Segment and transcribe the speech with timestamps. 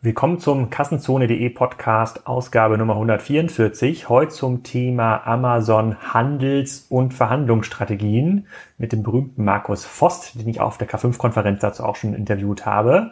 [0.00, 4.08] Willkommen zum Kassenzone.de Podcast, Ausgabe Nummer 144.
[4.08, 10.78] Heute zum Thema Amazon Handels- und Verhandlungsstrategien mit dem berühmten Markus Vost, den ich auf
[10.78, 13.10] der K5-Konferenz dazu auch schon interviewt habe.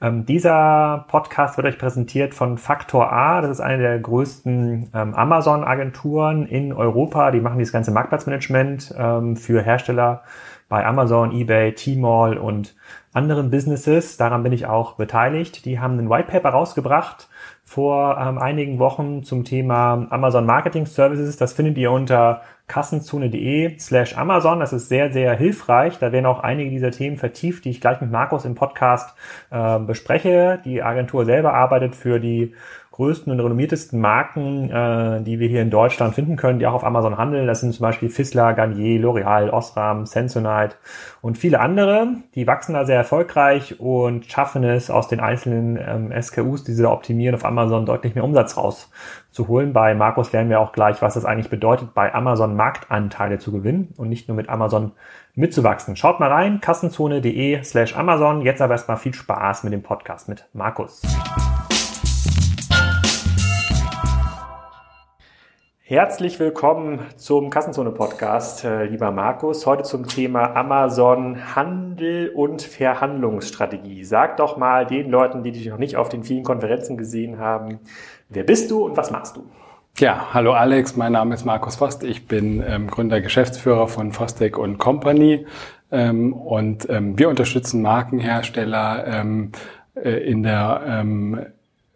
[0.00, 3.40] Ähm, dieser Podcast wird euch präsentiert von Faktor A.
[3.40, 7.32] Das ist eine der größten ähm, Amazon-Agenturen in Europa.
[7.32, 10.22] Die machen dieses ganze Marktplatzmanagement ähm, für Hersteller
[10.68, 12.76] bei Amazon, eBay, Tmall und
[13.12, 14.16] anderen Businesses.
[14.16, 15.64] Daran bin ich auch beteiligt.
[15.64, 17.28] Die haben ein White Paper rausgebracht
[17.64, 21.36] vor ähm, einigen Wochen zum Thema Amazon Marketing Services.
[21.36, 24.60] Das findet ihr unter kassenzone.de slash Amazon.
[24.60, 25.98] Das ist sehr, sehr hilfreich.
[25.98, 29.14] Da werden auch einige dieser Themen vertieft, die ich gleich mit Markus im Podcast
[29.50, 30.60] äh, bespreche.
[30.64, 32.54] Die Agentur selber arbeitet für die
[32.98, 36.82] größten und renommiertesten Marken, äh, die wir hier in Deutschland finden können, die auch auf
[36.82, 37.46] Amazon handeln.
[37.46, 40.70] Das sind zum Beispiel Fissler, Garnier, L'Oreal, Osram, Sensodyne
[41.20, 42.08] und viele andere.
[42.34, 46.82] Die wachsen da sehr erfolgreich und schaffen es aus den einzelnen ähm, SKUs, die sie
[46.82, 49.72] da optimieren, auf Amazon deutlich mehr Umsatz rauszuholen.
[49.72, 53.94] Bei Markus lernen wir auch gleich, was das eigentlich bedeutet, bei Amazon Marktanteile zu gewinnen
[53.96, 54.90] und nicht nur mit Amazon
[55.36, 55.94] mitzuwachsen.
[55.94, 58.42] Schaut mal rein, kassenzone.de slash Amazon.
[58.42, 61.02] Jetzt aber erstmal viel Spaß mit dem Podcast mit Markus.
[65.90, 69.64] Herzlich willkommen zum Kassenzone Podcast, äh, lieber Markus.
[69.64, 74.04] Heute zum Thema Amazon Handel und Verhandlungsstrategie.
[74.04, 77.78] Sag doch mal den Leuten, die dich noch nicht auf den vielen Konferenzen gesehen haben,
[78.28, 79.46] wer bist du und was machst du?
[79.96, 82.04] Ja, hallo Alex, mein Name ist Markus Vost.
[82.04, 85.46] Ich bin ähm, Gründer, Geschäftsführer von Fostec Company
[85.90, 89.52] ähm, und ähm, wir unterstützen Markenhersteller ähm,
[89.94, 91.46] äh, in der ähm,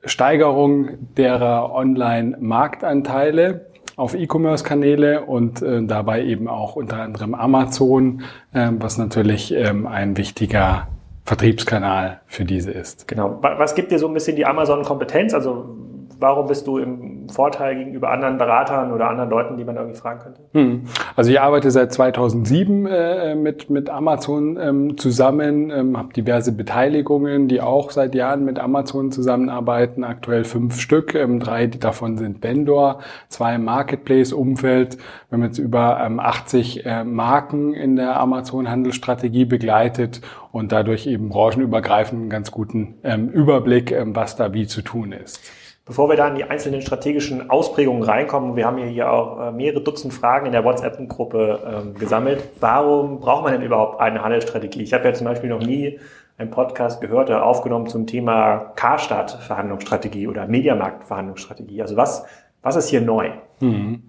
[0.07, 3.67] Steigerung derer Online-Marktanteile
[4.03, 8.23] auf E-Commerce-Kanäle und äh, dabei eben auch unter anderem Amazon,
[8.53, 10.89] äh, was natürlich ähm, ein wichtiger
[11.25, 13.07] Vertriebskanal für diese ist.
[13.07, 13.39] Genau.
[13.41, 15.35] Was gibt dir so ein bisschen die Amazon-Kompetenz?
[15.35, 15.67] Also
[16.23, 20.21] warum bist du im Vorteil gegenüber anderen Beratern oder anderen Leuten, die man irgendwie fragen
[20.21, 20.41] könnte?
[20.53, 20.85] Hm.
[21.17, 27.49] Also ich arbeite seit 2007 äh, mit, mit Amazon ähm, zusammen, ähm, habe diverse Beteiligungen,
[27.49, 33.01] die auch seit Jahren mit Amazon zusammenarbeiten, aktuell fünf Stück, ähm, drei davon sind Vendor,
[33.29, 34.97] zwei im Marketplace-Umfeld.
[35.29, 40.21] Wir haben jetzt über ähm, 80 äh, Marken in der Amazon-Handelsstrategie begleitet
[40.53, 45.13] und dadurch eben branchenübergreifend einen ganz guten ähm, Überblick, ähm, was da wie zu tun
[45.13, 45.41] ist.
[45.85, 49.81] Bevor wir da in die einzelnen strategischen Ausprägungen reinkommen, wir haben hier auch äh, mehrere
[49.81, 52.41] Dutzend Fragen in der WhatsApp-Gruppe ähm, gesammelt.
[52.61, 54.83] Warum braucht man denn überhaupt eine Handelsstrategie?
[54.83, 55.99] Ich habe ja zum Beispiel noch nie
[56.39, 61.83] einen Podcast gehört oder aufgenommen zum Thema Karstadt-Verhandlungsstrategie oder Mediamarkt-Verhandlungsstrategie.
[61.83, 62.25] Also was,
[62.63, 63.31] was ist hier neu?
[63.63, 64.03] Mhm.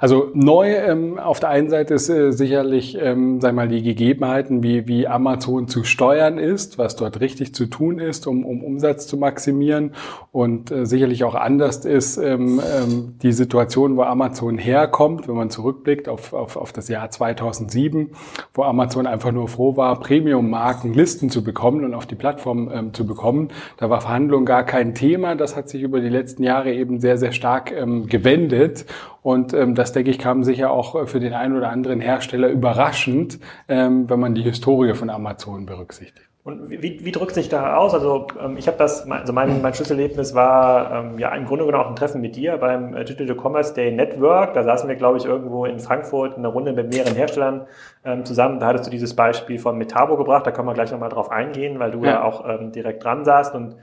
[0.00, 4.62] Also neu ähm, auf der einen Seite ist äh, sicherlich, ähm, sag mal, die Gegebenheiten,
[4.62, 9.06] wie, wie Amazon zu steuern ist, was dort richtig zu tun ist, um, um Umsatz
[9.06, 9.92] zu maximieren.
[10.30, 15.50] Und äh, sicherlich auch anders ist ähm, ähm, die Situation, wo Amazon herkommt, wenn man
[15.50, 18.10] zurückblickt auf, auf, auf das Jahr 2007,
[18.54, 22.94] wo Amazon einfach nur froh war, Premium-Marken Listen zu bekommen und auf die Plattform ähm,
[22.94, 23.48] zu bekommen.
[23.78, 25.34] Da war Verhandlung gar kein Thema.
[25.34, 28.84] Das hat sich über die letzten Jahre eben sehr, sehr stark ähm, gewendet.
[29.22, 32.48] Und ähm, das, denke ich, kam sicher auch äh, für den einen oder anderen Hersteller
[32.48, 33.38] überraschend,
[33.68, 36.28] ähm, wenn man die Historie von Amazon berücksichtigt.
[36.48, 37.92] Und wie, wie drückt sich da aus?
[37.92, 41.84] Also ähm, ich habe das, also mein, mein Schlüsselerlebnis war ähm, ja im Grunde genommen
[41.84, 44.54] auch ein Treffen mit dir beim äh, Digital Commerce Day Network.
[44.54, 47.66] Da saßen wir, glaube ich, irgendwo in Frankfurt in einer Runde mit mehreren Herstellern
[48.02, 48.60] ähm, zusammen.
[48.60, 50.46] Da hattest du dieses Beispiel von Metabo gebracht.
[50.46, 53.26] Da können wir gleich nochmal drauf eingehen, weil du ja, ja auch ähm, direkt dran
[53.26, 53.76] saßt und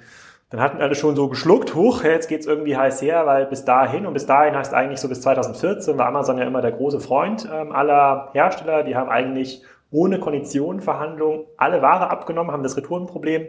[0.49, 4.05] dann hatten alle schon so geschluckt, hoch, jetzt geht's irgendwie heiß her, weil bis dahin
[4.05, 7.49] und bis dahin heißt eigentlich so bis 2014 war Amazon ja immer der große Freund
[7.51, 8.83] ähm, aller Hersteller.
[8.83, 13.43] Die haben eigentlich ohne Konditionenverhandlung alle Ware abgenommen, haben das Retourenproblem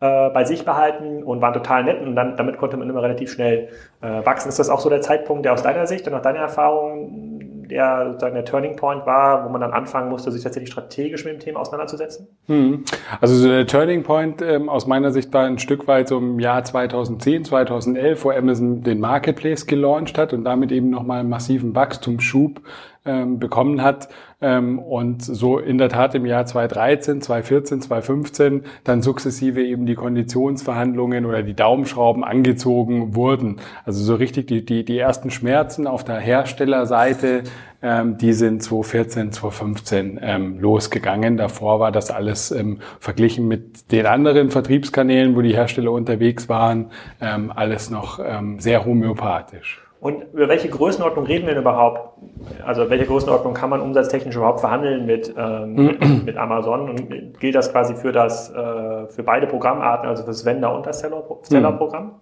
[0.00, 3.30] äh, bei sich behalten und waren total nett und dann damit konnte man immer relativ
[3.30, 3.68] schnell
[4.00, 4.48] äh, wachsen.
[4.48, 7.29] Ist das auch so der Zeitpunkt, der aus deiner Sicht und nach deiner Erfahrung
[7.70, 11.34] der sozusagen der Turning Point war, wo man dann anfangen musste, sich tatsächlich strategisch mit
[11.34, 12.28] dem Thema auseinanderzusetzen?
[12.46, 12.84] Hm.
[13.20, 16.38] Also so der Turning Point ähm, aus meiner Sicht war ein Stück weit so im
[16.38, 21.74] Jahr 2010, 2011, wo Amazon den Marketplace gelauncht hat und damit eben nochmal einen massiven
[21.74, 22.60] Wachstumsschub
[23.04, 24.08] ähm, bekommen hat
[24.42, 29.94] ähm, und so in der Tat im Jahr 2013, 2014, 2015 dann sukzessive eben die
[29.94, 33.56] Konditionsverhandlungen oder die Daumenschrauben angezogen wurden.
[33.84, 37.44] Also so richtig die, die, die ersten Schmerzen auf der Herstellerseite,
[37.82, 41.38] ähm, die sind 2014, 2015 ähm, losgegangen.
[41.38, 46.90] Davor war das alles ähm, verglichen mit den anderen Vertriebskanälen, wo die Hersteller unterwegs waren,
[47.20, 49.82] ähm, alles noch ähm, sehr homöopathisch.
[50.00, 52.18] Und über welche Größenordnung reden wir denn überhaupt?
[52.64, 56.88] Also welche Größenordnung kann man umsatztechnisch überhaupt verhandeln mit, ähm, mit Amazon?
[56.88, 60.86] Und gilt das quasi für das äh, für beide Programmarten, also für das Vendor- und
[60.86, 62.12] das Seller-Programm?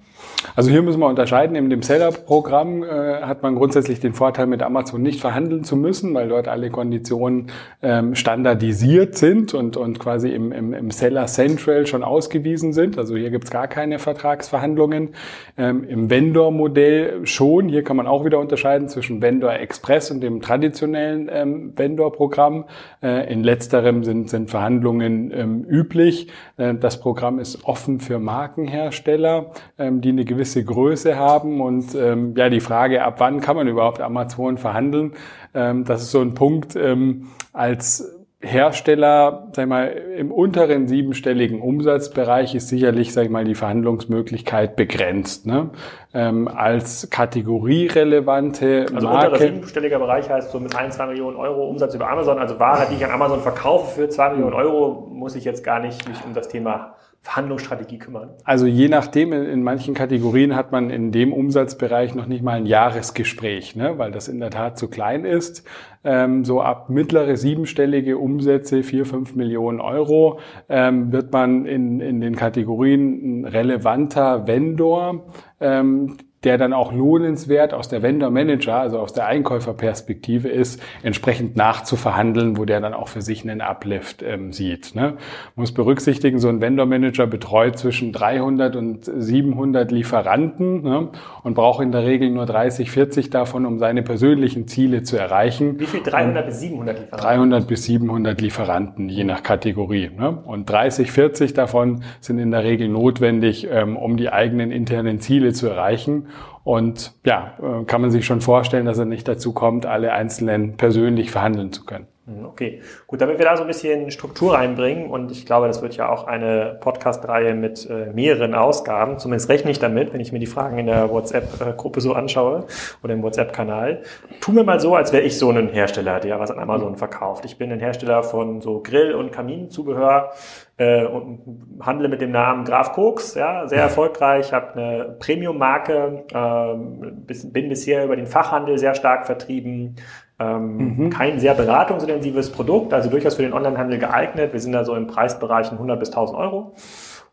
[0.57, 1.55] Also hier müssen wir unterscheiden.
[1.55, 6.15] In dem Seller-Programm äh, hat man grundsätzlich den Vorteil, mit Amazon nicht verhandeln zu müssen,
[6.15, 7.51] weil dort alle Konditionen
[7.83, 12.99] ähm, standardisiert sind und, und quasi im, im, im Seller Central schon ausgewiesen sind.
[12.99, 15.11] Also hier gibt's gar keine Vertragsverhandlungen.
[15.57, 17.68] Ähm, Im Vendor-Modell schon.
[17.69, 22.65] Hier kann man auch wieder unterscheiden zwischen Vendor Express und dem traditionellen ähm, Vendor-Programm.
[23.03, 26.29] Äh, in letzterem sind, sind Verhandlungen ähm, üblich.
[26.57, 31.61] Äh, das Programm ist offen für Markenhersteller, ähm, die eine gewisse Größe haben.
[31.61, 35.13] Und ähm, ja, die Frage, ab wann kann man überhaupt Amazon verhandeln,
[35.55, 41.61] ähm, das ist so ein Punkt ähm, als Hersteller, sag ich mal, im unteren siebenstelligen
[41.61, 45.45] Umsatzbereich ist sicherlich, sag ich mal, die Verhandlungsmöglichkeit begrenzt.
[45.45, 45.71] Ne?
[46.15, 51.69] Ähm, als kategorierelevante Also Marke, unterer siebenstelliger Bereich heißt so mit ein, zwei Millionen Euro
[51.69, 55.35] Umsatz über Amazon, also Ware, die ich an Amazon verkaufe für zwei Millionen Euro, muss
[55.35, 56.95] ich jetzt gar nicht mich um das Thema
[57.29, 58.31] Verhandlungsstrategie kümmern?
[58.45, 62.65] Also je nachdem, in, manchen Kategorien hat man in dem Umsatzbereich noch nicht mal ein
[62.65, 63.99] Jahresgespräch, ne?
[63.99, 65.63] weil das in der Tat zu klein ist.
[66.05, 70.41] Ähm, so ab mittlere siebenstellige Umsätze, vier, fünf Millionen Euro,
[70.71, 75.27] ähm, wird man in, in den Kategorien ein relevanter Vendor.
[75.61, 81.57] Ähm, der dann auch lohnenswert aus der Vendor Manager, also aus der Einkäuferperspektive ist, entsprechend
[81.57, 84.95] nachzuverhandeln, wo der dann auch für sich einen Uplift ähm, sieht.
[84.95, 85.15] Ne?
[85.57, 91.09] Muss berücksichtigen, so ein Vendor Manager betreut zwischen 300 und 700 Lieferanten ne?
[91.43, 95.81] und braucht in der Regel nur 30, 40 davon, um seine persönlichen Ziele zu erreichen.
[95.81, 96.03] Wie viel?
[96.05, 97.29] 300 bis 700 Lieferanten?
[97.29, 100.11] 300 bis 700 Lieferanten, je nach Kategorie.
[100.17, 100.39] Ne?
[100.45, 105.53] Und 30, 40 davon sind in der Regel notwendig, ähm, um die eigenen internen Ziele
[105.53, 106.28] zu erreichen.
[106.69, 110.77] Und ja, äh, kann man sich schon vorstellen, dass er nicht dazu kommt, alle Einzelnen
[110.77, 112.07] persönlich verhandeln zu können.
[112.27, 115.81] Hm, okay, gut, damit wir da so ein bisschen Struktur reinbringen und ich glaube, das
[115.81, 120.31] wird ja auch eine Podcast-Reihe mit äh, mehreren Ausgaben, zumindest rechne ich damit, wenn ich
[120.31, 122.67] mir die Fragen in der WhatsApp-Gruppe so anschaue
[123.03, 124.03] oder im WhatsApp-Kanal.
[124.43, 127.47] Tun wir mal so, als wäre ich so ein Hersteller, der was an Amazon verkauft.
[127.47, 130.33] Ich bin ein Hersteller von so Grill- und Kaminzubehör
[130.79, 137.25] äh, und handle mit dem Namen Graf Koks, ja, sehr erfolgreich, habe eine Premium-Marke, ähm,
[137.27, 139.97] bin bisher über den Fachhandel sehr stark vertrieben,
[140.41, 141.11] ähm, mhm.
[141.11, 144.53] Kein sehr beratungsintensives Produkt, also durchaus für den Onlinehandel geeignet.
[144.53, 146.75] Wir sind da so im Preisbereich 100 bis 1000 Euro.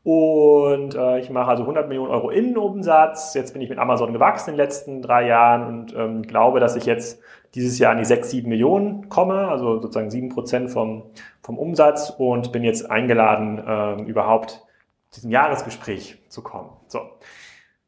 [0.03, 3.33] Und äh, ich mache also 100 Millionen Euro Innenumsatz.
[3.33, 6.75] Jetzt bin ich mit Amazon gewachsen in den letzten drei Jahren und ähm, glaube, dass
[6.75, 7.21] ich jetzt
[7.55, 11.03] dieses Jahr an die 6, 7 Millionen komme, also sozusagen 7 Prozent vom,
[11.41, 14.61] vom Umsatz und bin jetzt eingeladen, ähm, überhaupt
[15.09, 16.69] zu diesem Jahresgespräch zu kommen.
[16.87, 16.99] So,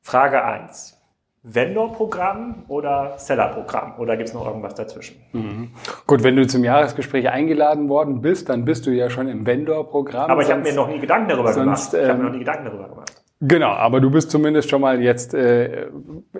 [0.01, 0.97] Frage eins
[1.43, 5.21] Vendor-Programm oder Seller-Programm oder gibt es noch irgendwas dazwischen?
[5.31, 5.71] Mhm.
[6.05, 10.29] Gut, wenn du zum Jahresgespräch eingeladen worden bist, dann bist du ja schon im Vendor-Programm.
[10.29, 12.03] Aber ich habe mir noch nie Gedanken darüber sonst, gemacht.
[12.03, 13.06] Ich habe mir noch nie Gedanken darüber gemacht.
[13.39, 15.89] Genau, aber du bist zumindest schon mal jetzt äh,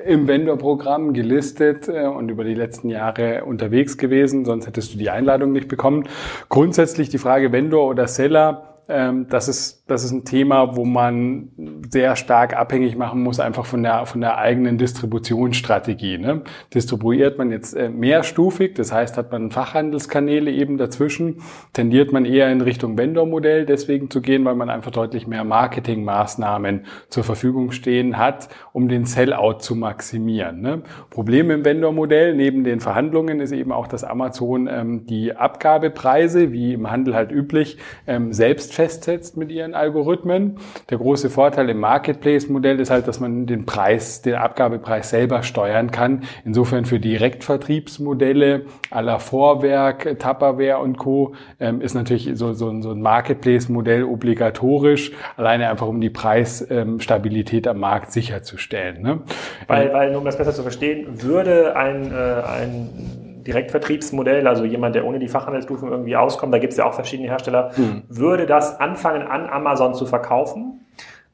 [0.03, 5.11] im Vendor-Programm gelistet äh, und über die letzten Jahre unterwegs gewesen, sonst hättest du die
[5.11, 6.09] Einladung nicht bekommen.
[6.49, 11.49] Grundsätzlich die Frage Vendor oder Seller ähm, das ist, das ist ein Thema, wo man
[11.89, 16.17] sehr stark abhängig machen muss, einfach von der, von der eigenen Distributionsstrategie.
[16.17, 16.43] Ne?
[16.73, 21.41] Distribuiert man jetzt äh, mehrstufig, das heißt, hat man Fachhandelskanäle eben dazwischen,
[21.73, 26.85] tendiert man eher in Richtung Vendor-Modell deswegen zu gehen, weil man einfach deutlich mehr Marketingmaßnahmen
[27.09, 30.61] zur Verfügung stehen hat, um den Sellout zu maximieren.
[30.61, 30.83] Ne?
[31.09, 36.73] Problem im Vendor-Modell neben den Verhandlungen ist eben auch, dass Amazon ähm, die Abgabepreise, wie
[36.73, 40.59] im Handel halt üblich, ähm, selbst festsetzt mit ihren Algorithmen.
[40.91, 45.89] Der große Vorteil im Marketplace-Modell ist halt, dass man den Preis, den Abgabepreis selber steuern
[45.89, 46.21] kann.
[46.45, 51.33] Insofern für Direktvertriebsmodelle aller Vorwerk, Tupperware und Co.
[51.59, 57.79] Ähm, ist natürlich so, so, so ein Marketplace-Modell obligatorisch, alleine einfach um die Preisstabilität am
[57.79, 59.01] Markt sicherzustellen.
[59.01, 59.21] Ne?
[59.65, 65.05] Weil, weil, um das besser zu verstehen, würde ein, äh, ein Direktvertriebsmodell, also jemand, der
[65.05, 68.03] ohne die Fachhandelsstufen irgendwie auskommt, da gibt es ja auch verschiedene Hersteller, mhm.
[68.09, 70.85] würde das anfangen an Amazon zu verkaufen,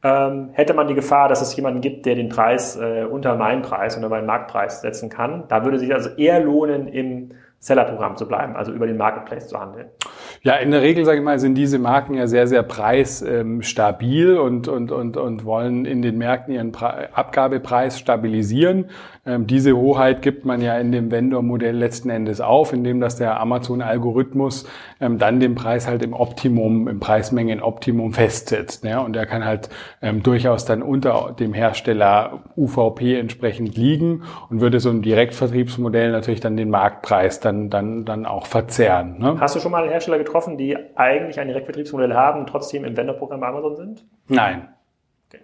[0.03, 3.61] ähm, hätte man die Gefahr, dass es jemanden gibt, der den Preis äh, unter meinen
[3.61, 5.45] Preis, unter meinen Marktpreis setzen kann.
[5.47, 7.31] Da würde sich also eher lohnen, im
[7.63, 9.87] Sellerprogramm zu bleiben, also über den Marketplace zu handeln.
[10.41, 14.67] Ja, in der Regel, sage ich mal, sind diese Marken ja sehr, sehr preisstabil und,
[14.67, 18.89] und, und, und wollen in den Märkten ihren Abgabepreis stabilisieren.
[19.25, 23.39] Ähm, diese Hoheit gibt man ja in dem Vendor-Modell letzten Endes auf, indem dass der
[23.39, 24.65] Amazon-Algorithmus
[24.99, 28.83] ähm, dann den Preis halt im Optimum, im Preismengen-Optimum festsetzt.
[28.83, 29.01] Ne?
[29.01, 29.69] Und der kann halt
[30.01, 36.41] ähm, durchaus dann unter dem Hersteller UVP entsprechend liegen und würde so ein Direktvertriebsmodell natürlich
[36.41, 39.19] dann den Marktpreis dann, dann, dann auch verzerren.
[39.19, 39.37] Ne?
[39.39, 43.41] Hast du schon mal Hersteller getroffen, die eigentlich ein Direktvertriebsmodell haben und trotzdem im Vendor-Programm
[43.43, 44.05] Amazon sind?
[44.27, 44.67] Nein.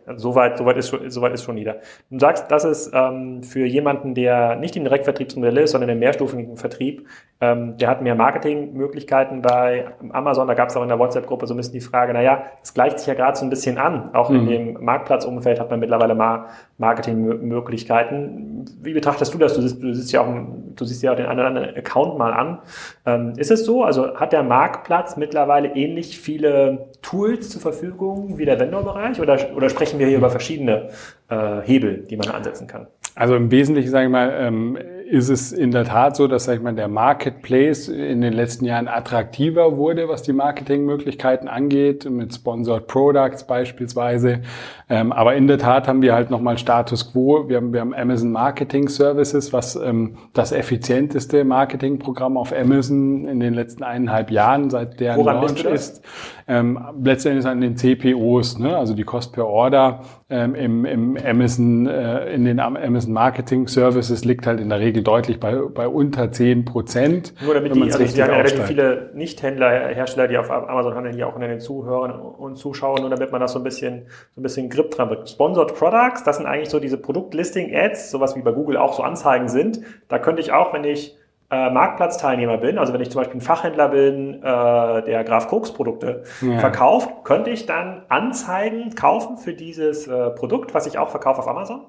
[0.05, 1.81] Also soweit, soweit, ist, soweit ist schon nieder.
[2.10, 6.58] Du sagst, das ist ähm, für jemanden, der nicht im Direktvertriebsmodell ist, sondern im mehrstufigen
[6.58, 7.08] Vertrieb,
[7.41, 10.48] ähm, der hat mehr Marketingmöglichkeiten bei Amazon.
[10.48, 13.00] Da gab es auch in der WhatsApp-Gruppe so ein bisschen die Frage, naja, es gleicht
[13.00, 14.13] sich ja gerade so ein bisschen an.
[14.13, 14.36] Auch mhm.
[14.36, 18.65] in dem Marktplatzumfeld hat man mittlerweile mal Marketingmöglichkeiten.
[18.81, 19.53] Wie betrachtest du das?
[19.53, 20.27] Du siehst, du siehst ja auch,
[20.75, 22.60] du siehst ja auch den einen oder anderen Account mal an.
[23.05, 23.86] Ähm, ist es so?
[23.86, 29.69] Also hat der Marktplatz mittlerweile ähnlich viele Tools zur Verfügung wie der Vendor-Bereich oder, oder
[29.69, 30.89] sprechen wir hier über verschiedene
[31.29, 32.88] äh, Hebel, die man ansetzen kann?
[33.15, 34.77] Also im Wesentlichen, sage ich mal, ähm,
[35.09, 38.65] ist es in der Tat so, dass, sag ich mal, der Marketplace in den letzten
[38.65, 44.41] Jahren attraktiver wurde, was die Marketingmöglichkeiten angeht, mit Sponsored Products beispielsweise.
[44.87, 47.49] Ähm, aber in der Tat haben wir halt nochmal Status Quo.
[47.49, 53.39] Wir haben, wir haben Amazon Marketing Services, was ähm, das effizienteste Marketingprogramm auf Amazon in
[53.39, 56.03] den letzten eineinhalb Jahren seit Woran Launch ist.
[56.47, 58.75] Ähm, letztendlich an den CPOs, ne?
[58.75, 60.01] also die Cost per Order
[60.31, 64.99] ähm, im, im Amazon, äh, in den Amazon Marketing Services liegt halt in der Regel
[65.03, 67.34] deutlich bei, bei unter 10 Prozent.
[67.44, 71.15] Nur damit die, also wir haben ja relativ viele Nicht-Händler, Hersteller, die auf Amazon handeln,
[71.15, 74.41] die auch in den Zuhörern und Zuschauern, nur damit man das so ein bisschen, so
[74.41, 75.29] ein bisschen Grip dran wird.
[75.29, 79.50] Sponsored Products, das sind eigentlich so diese Produktlisting-Ads, sowas wie bei Google auch so Anzeigen
[79.50, 79.82] sind.
[80.08, 81.18] Da könnte ich auch, wenn ich
[81.51, 85.72] äh, Marktplatzteilnehmer bin, also wenn ich zum Beispiel ein Fachhändler bin, äh, der Graf Koks
[85.74, 86.60] Produkte ja.
[86.60, 91.48] verkauft, könnte ich dann Anzeigen kaufen für dieses äh, Produkt, was ich auch verkaufe auf
[91.48, 91.82] Amazon?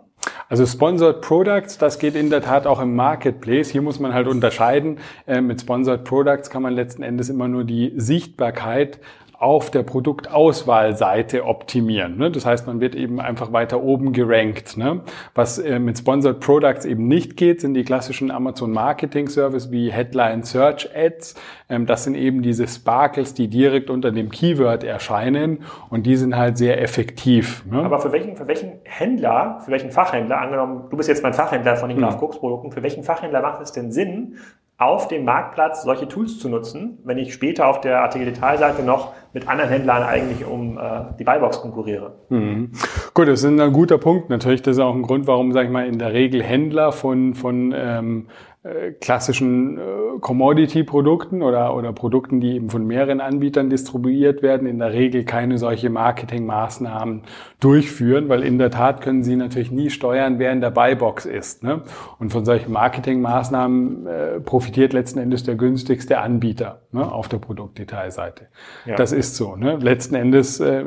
[0.49, 3.71] Also Sponsored Products, das geht in der Tat auch im Marketplace.
[3.71, 4.99] Hier muss man halt unterscheiden.
[5.27, 8.99] Äh, mit Sponsored Products kann man letzten Endes immer nur die Sichtbarkeit
[9.41, 12.19] auf der Produktauswahlseite optimieren.
[12.19, 12.31] Ne?
[12.31, 14.77] Das heißt, man wird eben einfach weiter oben gerankt.
[14.77, 15.01] Ne?
[15.35, 19.91] Was äh, mit Sponsored Products eben nicht geht, sind die klassischen Amazon Marketing Service wie
[19.91, 21.37] Headline Search Ads.
[21.71, 26.37] Ähm, das sind eben diese Sparkles, die direkt unter dem Keyword erscheinen und die sind
[26.37, 27.65] halt sehr effektiv.
[27.65, 27.83] Ne?
[27.83, 31.77] Aber für welchen, für welchen Händler, für welchen Fachhändler, angenommen, du bist jetzt mein Fachhändler
[31.77, 32.05] von den hm.
[32.05, 34.37] Graf Cooks Produkten, für welchen Fachhändler macht es denn Sinn,
[34.81, 39.47] auf dem Marktplatz solche Tools zu nutzen, wenn ich später auf der Artikel-Detailseite noch mit
[39.47, 42.15] anderen Händlern eigentlich um äh, die Buybox konkurriere.
[42.31, 42.73] Mhm.
[43.13, 44.31] Gut, das ist ein guter Punkt.
[44.31, 47.35] Natürlich, das ist auch ein Grund, warum, sage ich mal, in der Regel Händler von,
[47.35, 48.50] von ähm, äh,
[49.01, 49.81] klassischen äh,
[50.21, 55.57] Commodity-Produkten oder, oder Produkten, die eben von mehreren Anbietern distribuiert werden, in der Regel keine
[55.57, 57.23] solche Marketingmaßnahmen
[57.59, 61.63] durchführen, weil in der Tat können sie natürlich nie steuern, wer in der Buybox ist.
[61.63, 61.81] Ne?
[62.19, 68.49] Und von solchen Marketingmaßnahmen äh, profitiert letzten Endes der günstigste Anbieter ne, auf der Produktdetailseite.
[68.85, 68.97] Ja.
[68.97, 69.57] Das ist so.
[69.57, 69.77] Ne?
[69.77, 70.83] Letzten Endes äh,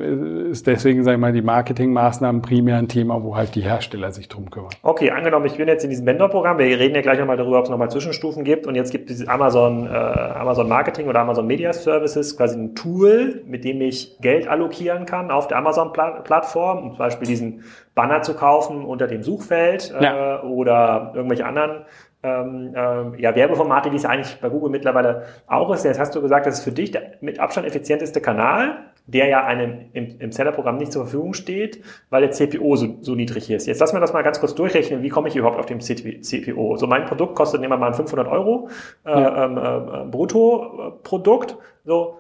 [0.52, 4.28] ist deswegen, sage ich mal, die Marketingmaßnahmen primär ein Thema, wo halt die Hersteller sich
[4.30, 4.70] drum kümmern.
[4.84, 7.70] Okay, angenommen, ich bin jetzt in diesem Vendor-Programm, wir reden ja gleich nochmal darüber, es
[7.70, 8.68] nochmal Zwischenstufen gibt.
[8.68, 13.44] Und jetzt gibt es Amazon, äh, Amazon Marketing oder Amazon Media Services, quasi ein Tool,
[13.46, 17.64] mit dem ich Geld allokieren kann auf der Amazon-Plattform, um zum Beispiel diesen
[17.96, 20.44] Banner zu kaufen unter dem Suchfeld äh, ja.
[20.44, 21.86] oder irgendwelche anderen
[22.24, 25.84] ähm, äh, ja, Werbeformate, wie es eigentlich bei Google mittlerweile auch ist.
[25.84, 29.44] Jetzt hast du gesagt, das ist für dich der mit Abstand effizienteste Kanal der ja
[29.44, 33.68] einem im, im Seller-Programm nicht zur Verfügung steht, weil der CPO so, so niedrig ist.
[33.68, 36.78] Jetzt lassen wir das mal ganz kurz durchrechnen, wie komme ich überhaupt auf dem CPO?
[36.78, 38.70] So mein Produkt kostet, nehmen wir mal ein 500 Euro
[39.06, 39.46] äh, ja.
[39.46, 41.58] ähm, äh, Brutto-Produkt.
[41.84, 42.18] So,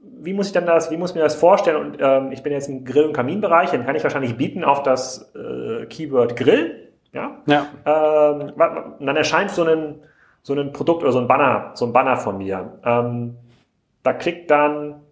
[0.00, 1.76] wie muss ich dann das, wie muss ich mir das vorstellen?
[1.76, 4.82] Und ähm, ich bin jetzt im Grill- und Kaminbereich, dann kann ich wahrscheinlich bieten auf
[4.82, 6.92] das äh, Keyword Grill.
[7.12, 7.38] Ja.
[7.46, 7.66] ja.
[7.84, 8.52] Ähm,
[9.00, 9.96] dann erscheint so ein,
[10.42, 12.78] so ein Produkt oder so ein Banner, so ein Banner von mir.
[12.84, 13.36] Ähm,
[14.02, 15.02] da klickt dann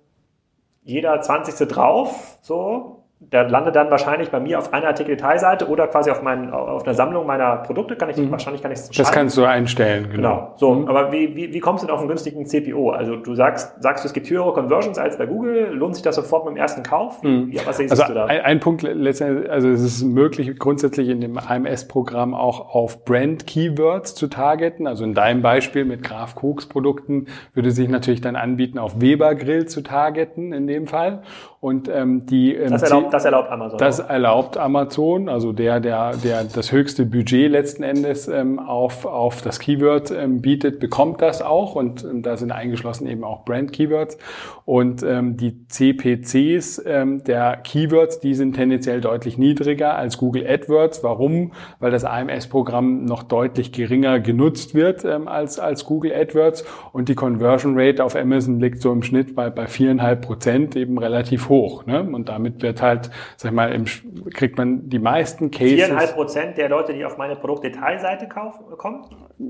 [0.84, 1.66] jeder 20.
[1.66, 6.52] drauf, so, der landet dann wahrscheinlich bei mir auf einer Artikel-Detailseite oder quasi auf, meinen,
[6.52, 7.96] auf einer Sammlung meiner Produkte.
[7.96, 8.30] Kann ich mhm.
[8.30, 10.16] wahrscheinlich kann ich das Das kannst du einstellen, genau.
[10.16, 10.52] genau.
[10.56, 10.88] So, mhm.
[10.88, 12.90] aber wie, wie, wie kommst du denn auf einen günstigen CPO?
[12.90, 15.72] Also du sagst, sagst du, es gibt höhere Conversions als bei Google.
[15.72, 17.22] Lohnt sich das sofort mit dem ersten Kauf?
[17.22, 17.52] Mhm.
[17.52, 18.26] Wie, was siehst also du da?
[18.26, 24.14] Ein, ein Punkt letztendlich, also es ist möglich, grundsätzlich in dem AMS-Programm auch auf Brand-Keywords
[24.14, 24.86] zu targeten.
[24.86, 29.34] Also in deinem Beispiel mit Graf Koks Produkten würde sich natürlich dann anbieten, auf Weber
[29.34, 31.22] Grill zu targeten in dem Fall.
[31.60, 33.78] Und ähm, die ähm, das erlaubt das erlaubt Amazon.
[33.78, 34.10] Das auch.
[34.10, 39.60] erlaubt Amazon, also der, der, der das höchste Budget letzten Endes ähm, auf, auf das
[39.60, 44.18] Keyword ähm, bietet, bekommt das auch und ähm, da sind eingeschlossen eben auch Brand-Keywords.
[44.64, 51.04] Und ähm, die CPCs ähm, der Keywords, die sind tendenziell deutlich niedriger als Google AdWords.
[51.04, 51.52] Warum?
[51.80, 57.14] Weil das AMS-Programm noch deutlich geringer genutzt wird ähm, als, als Google AdWords und die
[57.14, 61.84] Conversion Rate auf Amazon liegt so im Schnitt bei, bei viereinhalb Prozent eben relativ hoch.
[61.86, 62.02] Ne?
[62.02, 62.93] Und damit wird halt,
[63.36, 63.84] sag ich mal, im,
[64.32, 65.74] kriegt man die meisten Cases.
[65.74, 69.04] Viereinhalb Prozent der Leute, die auf meine Produktdetailseite kaufen, kommen?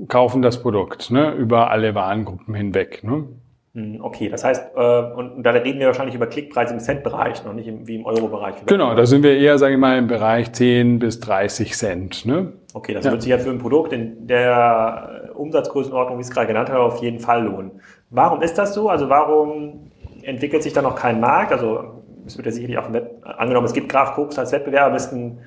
[0.07, 1.31] Kaufen das Produkt, ne?
[1.33, 3.03] über alle Warengruppen hinweg.
[3.03, 3.27] Ne?
[3.75, 7.51] Hm, okay, das heißt, äh, und da reden wir wahrscheinlich über Klickpreise im Cent-Bereich, noch
[7.51, 8.65] nicht im, wie im Euro-Bereich.
[8.65, 12.25] Genau, da sind wir eher, sage ich mal, im Bereich 10 bis 30 Cent.
[12.25, 12.53] Ne?
[12.73, 13.11] Okay, das ja.
[13.11, 16.83] wird sich ja für ein Produkt in der Umsatzgrößenordnung, wie ich es gerade genannt habe,
[16.83, 17.71] auf jeden Fall lohnen.
[18.09, 18.87] Warum ist das so?
[18.87, 19.91] Also warum
[20.23, 21.51] entwickelt sich da noch kein Markt?
[21.51, 21.94] Also
[22.25, 22.89] es wird ja sicherlich auch
[23.23, 25.39] angenommen, es gibt Graf Koks als Wettbewerber, müssten,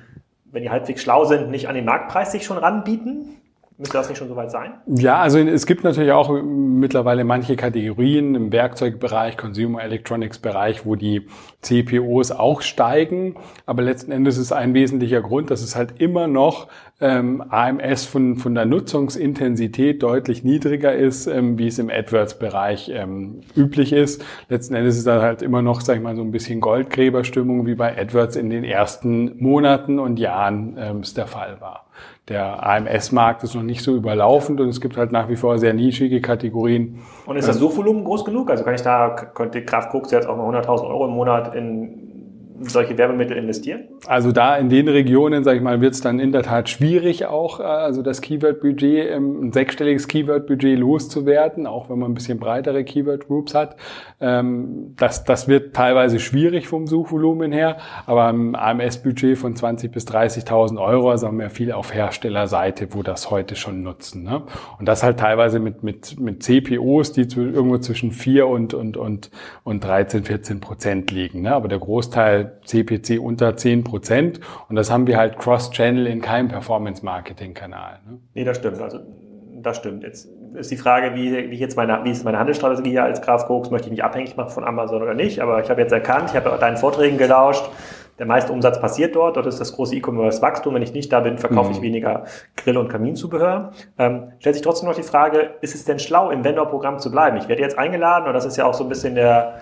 [0.45, 3.38] wenn die halbwegs schlau sind, nicht an den Marktpreis sich schon ranbieten?
[3.79, 4.73] Müsste das nicht schon soweit sein?
[4.87, 10.95] Ja, also es gibt natürlich auch mittlerweile manche Kategorien im Werkzeugbereich, Consumer Electronics Bereich, wo
[10.95, 11.27] die
[11.61, 13.35] CPOs auch steigen.
[13.65, 16.67] Aber letzten Endes ist ein wesentlicher Grund, dass es halt immer noch
[16.99, 23.39] ähm, AMS von, von der Nutzungsintensität deutlich niedriger ist, ähm, wie es im AdWords-Bereich ähm,
[23.55, 24.25] üblich ist.
[24.49, 27.75] Letzten Endes ist da halt immer noch, sag ich mal, so ein bisschen Goldgräberstimmung, wie
[27.75, 31.85] bei AdWords in den ersten Monaten und Jahren ähm, es der Fall war
[32.29, 35.73] der AMS-Markt ist noch nicht so überlaufend und es gibt halt nach wie vor sehr
[35.73, 36.99] nischige Kategorien.
[37.25, 38.49] Und ist das Suchvolumen groß genug?
[38.49, 42.08] Also kann ich da, könnte Kraft Koks jetzt auch mal 100.000 Euro im Monat in
[42.61, 43.81] solche Werbemittel investieren?
[44.07, 47.25] Also da in den Regionen, sage ich mal, wird es dann in der Tat schwierig
[47.25, 52.39] auch, äh, also das Keyword-Budget, ähm, ein sechsstelliges Keyword-Budget loszuwerden, auch wenn man ein bisschen
[52.39, 53.75] breitere Keyword-Groups hat.
[54.19, 60.07] Ähm, das, das wird teilweise schwierig vom Suchvolumen her, aber ein AMS-Budget von 20.000 bis
[60.07, 64.23] 30.000 Euro, also haben wir viel auf Herstellerseite, wo das heute schon nutzen.
[64.23, 64.43] Ne?
[64.79, 68.97] Und das halt teilweise mit, mit, mit CPOs, die zu, irgendwo zwischen 4 und, und,
[68.97, 69.31] und,
[69.63, 71.41] und 13, 14 Prozent liegen.
[71.41, 71.53] Ne?
[71.53, 74.39] Aber der Großteil CPC unter 10 Prozent.
[74.69, 77.99] Und das haben wir halt Cross-Channel in keinem Performance-Marketing-Kanal.
[78.05, 78.19] Ne?
[78.33, 78.81] Nee, das stimmt.
[78.81, 78.99] Also
[79.61, 80.03] das stimmt.
[80.03, 83.45] Jetzt ist die Frage, wie, wie jetzt meine, wie ist meine Handelsstrategie hier als Graf
[83.45, 83.69] Koks?
[83.69, 85.41] Möchte ich mich abhängig machen von Amazon oder nicht?
[85.41, 87.65] Aber ich habe jetzt erkannt, ich habe deinen Vorträgen gelauscht.
[88.19, 89.37] Der meiste Umsatz passiert dort.
[89.37, 90.75] Dort ist das große E-Commerce-Wachstum.
[90.75, 91.75] Wenn ich nicht da bin, verkaufe mhm.
[91.75, 92.25] ich weniger
[92.57, 93.71] Grill- und Kaminzubehör.
[93.97, 97.37] Ähm, stellt sich trotzdem noch die Frage, ist es denn schlau, im Vendor-Programm zu bleiben?
[97.37, 99.61] Ich werde jetzt eingeladen und das ist ja auch so ein bisschen der,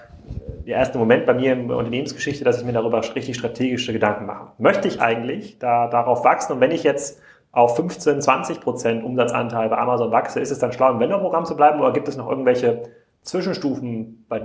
[0.68, 4.26] der erste Moment bei mir in der Unternehmensgeschichte, dass ich mir darüber richtig strategische Gedanken
[4.26, 4.52] mache.
[4.58, 6.54] Möchte ich eigentlich da, darauf wachsen?
[6.54, 7.22] Und wenn ich jetzt
[7.54, 11.56] auf 15, 20 Prozent Umsatzanteil bei Amazon wachse, ist es dann schlau, im Vendor-Programm zu
[11.56, 12.84] bleiben oder gibt es noch irgendwelche
[13.22, 14.42] Zwischenstufen, bei,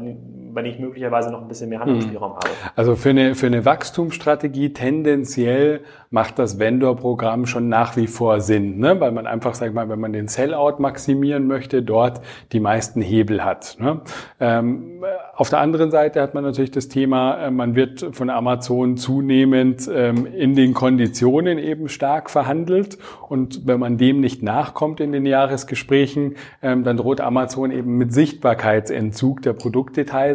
[0.54, 2.48] denen ich möglicherweise noch ein bisschen mehr Handlungsspielraum habe.
[2.76, 8.78] Also für eine, für eine Wachstumsstrategie tendenziell macht das Vendor-Programm schon nach wie vor Sinn,
[8.78, 9.00] ne?
[9.00, 12.20] weil man einfach, sag ich mal, wenn man den Sellout maximieren möchte, dort
[12.52, 13.76] die meisten Hebel hat.
[13.80, 14.02] Ne?
[14.38, 15.02] Ähm,
[15.34, 19.90] auf der anderen Seite hat man natürlich das Thema, äh, man wird von Amazon zunehmend
[19.92, 25.24] ähm, in den Konditionen eben stark verhandelt und wenn man dem nicht nachkommt in den
[25.24, 29.54] Jahresgesprächen, ähm, dann droht Amazon eben mit Sichtbarkeitsentzug der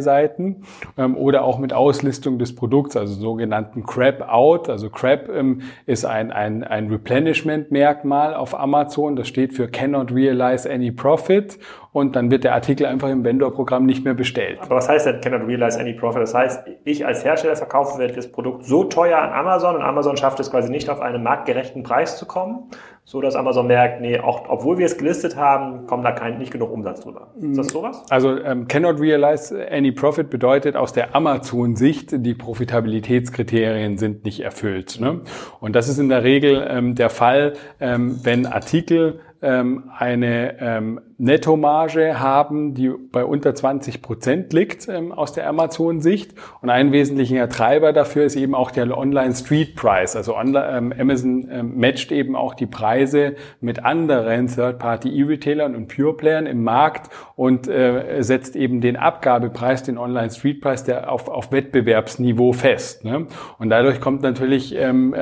[0.08, 0.64] Produktdetailseiten
[0.96, 4.68] ähm, oder auch mit Auslistung des Produkts, also sogenannten Crap Out.
[4.68, 9.16] Also Crap ähm, ist ein, ein, ein Replenishment-Merkmal auf Amazon.
[9.16, 11.58] Das steht für Cannot Realize Any Profit
[11.92, 14.58] und dann wird der Artikel einfach im Vendor-Programm nicht mehr bestellt.
[14.60, 16.22] Aber was heißt denn cannot realize any profit?
[16.22, 20.38] Das heißt, ich als Hersteller verkaufe das Produkt so teuer an Amazon und Amazon schafft
[20.40, 22.70] es quasi nicht auf einen marktgerechten Preis zu kommen,
[23.08, 26.52] so dass Amazon merkt, nee, auch obwohl wir es gelistet haben, kommt da kein, nicht
[26.52, 27.28] genug Umsatz drüber.
[27.40, 28.04] Ist das sowas?
[28.10, 35.00] Also ähm, cannot realize any profit bedeutet aus der Amazon-Sicht, die Profitabilitätskriterien sind nicht erfüllt.
[35.00, 35.22] Ne?
[35.58, 41.00] Und das ist in der Regel ähm, der Fall, ähm, wenn Artikel ähm, eine ähm,
[41.18, 46.34] Nettomarge haben, die bei unter 20 Prozent liegt ähm, aus der Amazon-Sicht.
[46.60, 50.16] Und ein wesentlicher Treiber dafür ist eben auch der Online-Street-Price.
[50.16, 56.62] Also ähm, Amazon ähm, matcht eben auch die Preise mit anderen Third-Party-E-Retailern und Pure-Playern im
[56.62, 63.04] Markt und äh, setzt eben den Abgabepreis, den Online-Street-Price, der auf, auf Wettbewerbsniveau fest.
[63.04, 63.26] Ne?
[63.58, 65.14] Und dadurch kommt natürlich ähm,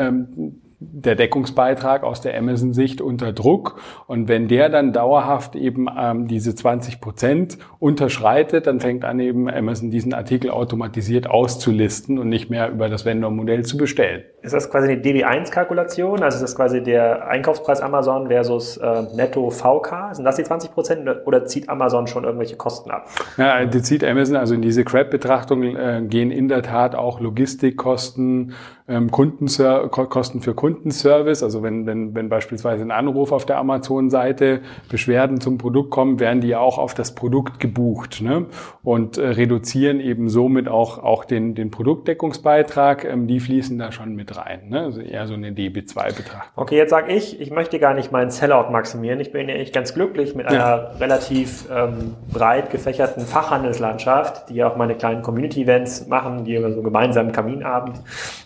[0.78, 3.80] der Deckungsbeitrag aus der Amazon-Sicht unter Druck.
[4.06, 9.48] Und wenn der dann dauerhaft eben ähm, diese 20 Prozent unterschreitet, dann fängt an eben
[9.48, 14.24] Amazon diesen Artikel automatisiert auszulisten und nicht mehr über das Vendor-Modell zu bestellen.
[14.42, 16.22] Ist das quasi eine DB1-Kalkulation?
[16.22, 20.14] Also ist das quasi der Einkaufspreis Amazon versus äh, Netto VK?
[20.14, 23.08] Sind das die 20 Prozent oder zieht Amazon schon irgendwelche Kosten ab?
[23.38, 28.52] Ja, die zieht Amazon, also in diese CRAP-Betrachtung äh, gehen in der Tat auch Logistikkosten,
[28.88, 31.44] ähm, Kundenser Kosten für Kundenservice.
[31.44, 36.40] Also wenn, wenn, wenn beispielsweise ein Anruf auf der Amazon-Seite Beschwerden zum Produkt kommen, werden
[36.40, 38.46] die ja auch auf das Produkt gebucht ne?
[38.83, 43.05] und äh, reduzieren eben somit auch, auch den, den Produktdeckungsbeitrag.
[43.05, 44.68] Ähm, die fließen da schon mit rein.
[44.68, 44.81] Ne?
[44.81, 46.50] Also eher so eine DB2-Betrachtung.
[46.57, 49.20] Okay, jetzt sage ich, ich möchte gar nicht meinen Sellout maximieren.
[49.20, 50.74] Ich bin ja echt ganz glücklich mit einer ja.
[50.98, 56.83] relativ ähm, breit gefächerten Fachhandelslandschaft, die ja auch meine kleinen Community-Events machen, die immer so
[56.83, 58.00] gemeinsam Kaminabend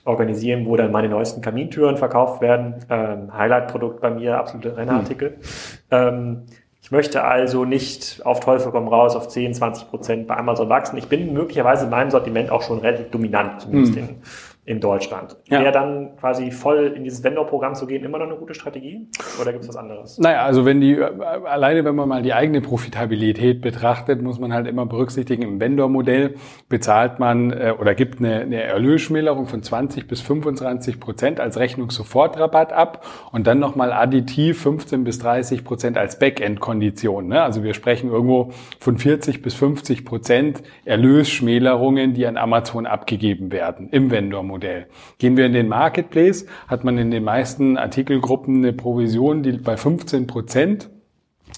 [0.05, 2.75] organisieren, wo dann meine neuesten Kamintüren verkauft werden.
[2.91, 5.31] Ähm, Highlight-Produkt bei mir, absolute Rennartikel.
[5.31, 5.39] Hm.
[5.91, 6.43] Ähm,
[6.83, 10.97] ich möchte also nicht auf Teufel komm raus auf 10, 20 Prozent bei Amazon wachsen.
[10.97, 14.03] Ich bin möglicherweise in meinem Sortiment auch schon relativ dominant, zumindest hm.
[14.03, 14.17] in
[14.67, 15.37] in Deutschland.
[15.49, 15.63] Ja.
[15.63, 19.09] Wäre dann quasi voll in dieses Vendor-Programm zu gehen immer noch eine gute Strategie?
[19.41, 20.19] Oder gibt es was anderes?
[20.19, 24.67] Naja, also wenn die, alleine wenn man mal die eigene Profitabilität betrachtet, muss man halt
[24.67, 26.35] immer berücksichtigen, im Vendor-Modell
[26.69, 32.73] bezahlt man äh, oder gibt eine, eine Erlösschmälerung von 20 bis 25 Prozent als Rechnungssofortrabatt
[32.75, 37.29] ab und dann nochmal additiv 15 bis 30 Prozent als Backend-Kondition.
[37.29, 37.43] Ne?
[37.43, 43.89] Also wir sprechen irgendwo von 40 bis 50 Prozent Erlösschmälerungen, die an Amazon abgegeben werden
[43.91, 44.50] im Vendor-Modell.
[44.51, 44.87] Modell.
[45.19, 49.77] Gehen wir in den Marketplace, hat man in den meisten Artikelgruppen eine Provision, die bei
[49.77, 50.91] 15 Prozent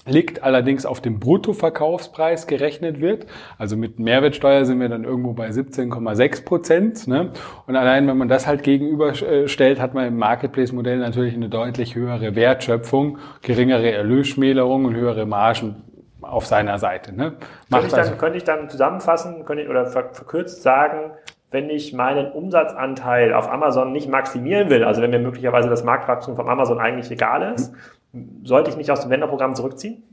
[0.05, 3.25] liegt, allerdings auf dem Bruttoverkaufspreis gerechnet wird.
[3.57, 7.07] Also mit Mehrwertsteuer sind wir dann irgendwo bei 17,6 Prozent.
[7.07, 7.31] Ne?
[7.67, 12.35] Und allein wenn man das halt gegenüberstellt, hat man im Marketplace-Modell natürlich eine deutlich höhere
[12.35, 15.83] Wertschöpfung, geringere Erlösschmälerung und höhere Margen
[16.21, 17.13] auf seiner Seite.
[17.13, 17.33] Ne?
[17.69, 21.11] Könnte ich, dann, also, könnte ich dann zusammenfassen könnte ich, oder verkürzt sagen,
[21.53, 26.35] wenn ich meinen Umsatzanteil auf Amazon nicht maximieren will, also wenn mir möglicherweise das Marktwachstum
[26.35, 27.73] von Amazon eigentlich egal ist,
[28.43, 30.03] sollte ich mich aus dem Vendor-Programm zurückziehen?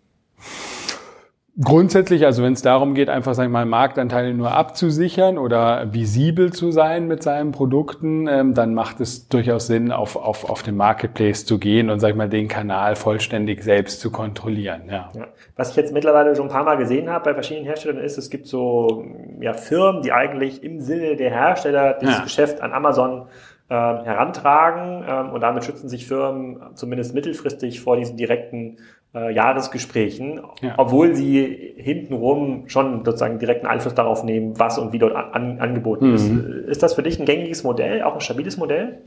[1.62, 6.53] Grundsätzlich, also wenn es darum geht, einfach sag ich mal Marktanteile nur abzusichern oder visibel
[6.53, 10.77] zu sein mit seinen Produkten, ähm, dann macht es durchaus Sinn, auf, auf, auf den
[10.77, 14.83] Marketplace zu gehen und sag ich mal den Kanal vollständig selbst zu kontrollieren.
[14.88, 15.11] Ja.
[15.14, 15.27] ja.
[15.57, 18.31] Was ich jetzt mittlerweile schon ein paar Mal gesehen habe bei verschiedenen Herstellern ist, es
[18.31, 19.05] gibt so
[19.40, 22.25] ja, Firmen, die eigentlich im Sinne der Hersteller dieses ja.
[22.25, 23.27] Geschäft an Amazon
[23.68, 28.79] äh, herantragen ähm, und damit schützen sich Firmen zumindest mittelfristig vor diesen direkten
[29.14, 30.75] äh, Jahresgesprächen, ja.
[30.77, 36.09] obwohl sie hintenrum schon sozusagen direkten Einfluss darauf nehmen, was und wie dort an, angeboten
[36.09, 36.14] mhm.
[36.14, 36.29] ist.
[36.68, 38.99] Ist das für dich ein gängiges Modell, auch ein stabiles Modell?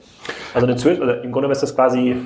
[0.54, 2.18] Also eine Zwölf, oder im Grunde ist das quasi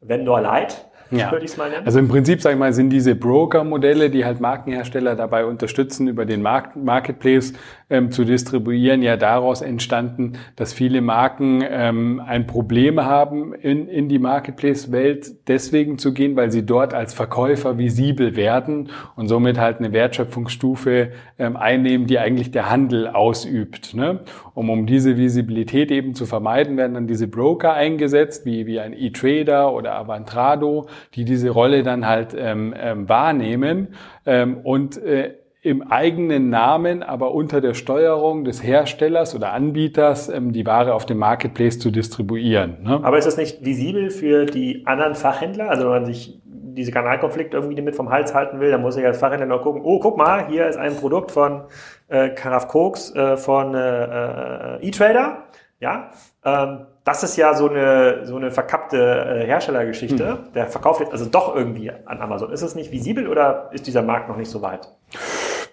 [0.00, 1.30] Vendor Light, ja.
[1.30, 1.86] würde ich es mal nennen.
[1.86, 6.24] Also im Prinzip, sage ich mal, sind diese Broker-Modelle, die halt Markenhersteller dabei unterstützen, über
[6.24, 7.52] den Markt Marketplace
[7.90, 14.08] ähm, zu distribuieren, ja daraus entstanden, dass viele Marken ähm, ein Problem haben, in, in
[14.08, 19.78] die Marketplace-Welt deswegen zu gehen, weil sie dort als Verkäufer visibel werden und somit halt
[19.78, 23.94] eine Wertschöpfungsstufe ähm, einnehmen, die eigentlich der Handel ausübt.
[23.94, 24.20] Ne?
[24.54, 28.92] Um, um diese Visibilität eben zu vermeiden, werden dann diese Broker eingesetzt, wie, wie ein
[28.92, 33.88] E-Trader oder Avantrado, die diese Rolle dann halt ähm, ähm, wahrnehmen
[34.26, 40.52] ähm, und äh, im eigenen Namen, aber unter der Steuerung des Herstellers oder Anbieters ähm,
[40.52, 42.82] die Ware auf dem Marketplace zu distribuieren.
[42.82, 43.00] Ne?
[43.02, 45.68] Aber ist das nicht visibel für die anderen Fachhändler?
[45.68, 49.04] Also wenn man sich diese Kanalkonflikte irgendwie mit vom Hals halten will, dann muss ich
[49.04, 51.64] als Fachhändler noch gucken, oh, guck mal, hier ist ein Produkt von
[52.06, 55.44] äh, Karaf Koks, äh, von äh, äh, E-Trader.
[55.80, 56.10] Ja,
[56.44, 60.24] ähm, das ist ja so eine, so eine verkappte äh, Herstellergeschichte.
[60.24, 60.52] Mhm.
[60.54, 62.52] Der verkauft jetzt also doch irgendwie an Amazon.
[62.52, 64.88] Ist es nicht visibel oder ist dieser Markt noch nicht so weit?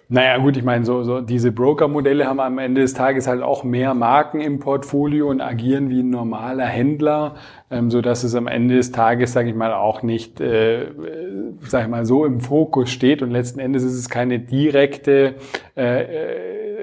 [0.08, 3.64] Naja, gut, ich meine, so, so diese Broker-Modelle haben am Ende des Tages halt auch
[3.64, 7.34] mehr Marken im Portfolio und agieren wie ein normaler Händler,
[7.72, 10.92] ähm, so dass es am Ende des Tages, sage ich mal, auch nicht, äh,
[11.62, 15.34] sag ich mal, so im Fokus steht und letzten Endes ist es keine direkte,
[15.76, 16.02] äh,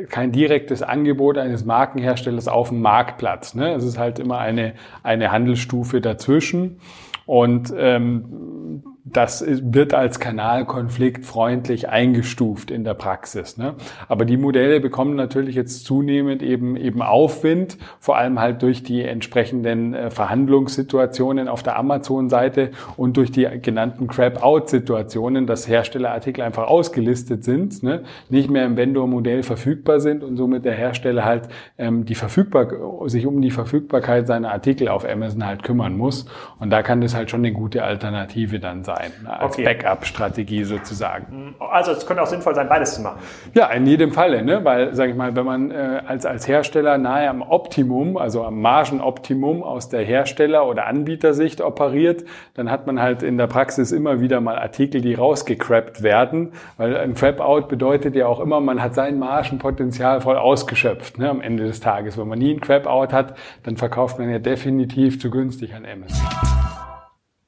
[0.02, 3.56] äh, kein direktes Angebot eines Markenherstellers auf dem Marktplatz.
[3.56, 3.74] Ne?
[3.74, 6.82] Es ist halt immer eine eine Handelsstufe dazwischen
[7.26, 13.58] und ähm, das wird als Kanalkonflikt freundlich eingestuft in der Praxis.
[13.58, 13.76] Ne?
[14.08, 19.02] Aber die Modelle bekommen natürlich jetzt zunehmend eben eben Aufwind, vor allem halt durch die
[19.02, 27.44] entsprechenden äh, Verhandlungssituationen auf der Amazon-Seite und durch die genannten Crap-Out-Situationen, dass Herstellerartikel einfach ausgelistet
[27.44, 28.04] sind, ne?
[28.30, 33.26] nicht mehr im Vendor-Modell verfügbar sind und somit der Hersteller halt ähm, die verfügbar sich
[33.26, 36.26] um die Verfügbarkeit seiner Artikel auf Amazon halt kümmern muss.
[36.60, 39.64] Und da kann das halt schon eine gute Alternative dann sein sein, ne, als okay.
[39.66, 41.56] Backup-Strategie sozusagen.
[41.60, 43.20] Also es könnte auch sinnvoll sein, beides zu machen.
[43.54, 44.64] Ja, in jedem Falle, ne?
[44.64, 48.62] weil, sage ich mal, wenn man äh, als, als Hersteller nahe am Optimum, also am
[48.62, 52.24] Margenoptimum aus der Hersteller- oder Anbietersicht operiert,
[52.56, 56.96] dann hat man halt in der Praxis immer wieder mal Artikel, die rausgecrappt werden, weil
[56.98, 61.66] ein Crap-Out bedeutet ja auch immer, man hat sein Margenpotenzial voll ausgeschöpft ne, am Ende
[61.66, 62.18] des Tages.
[62.18, 66.93] Wenn man nie ein Crap-Out hat, dann verkauft man ja definitiv zu günstig an Amazon.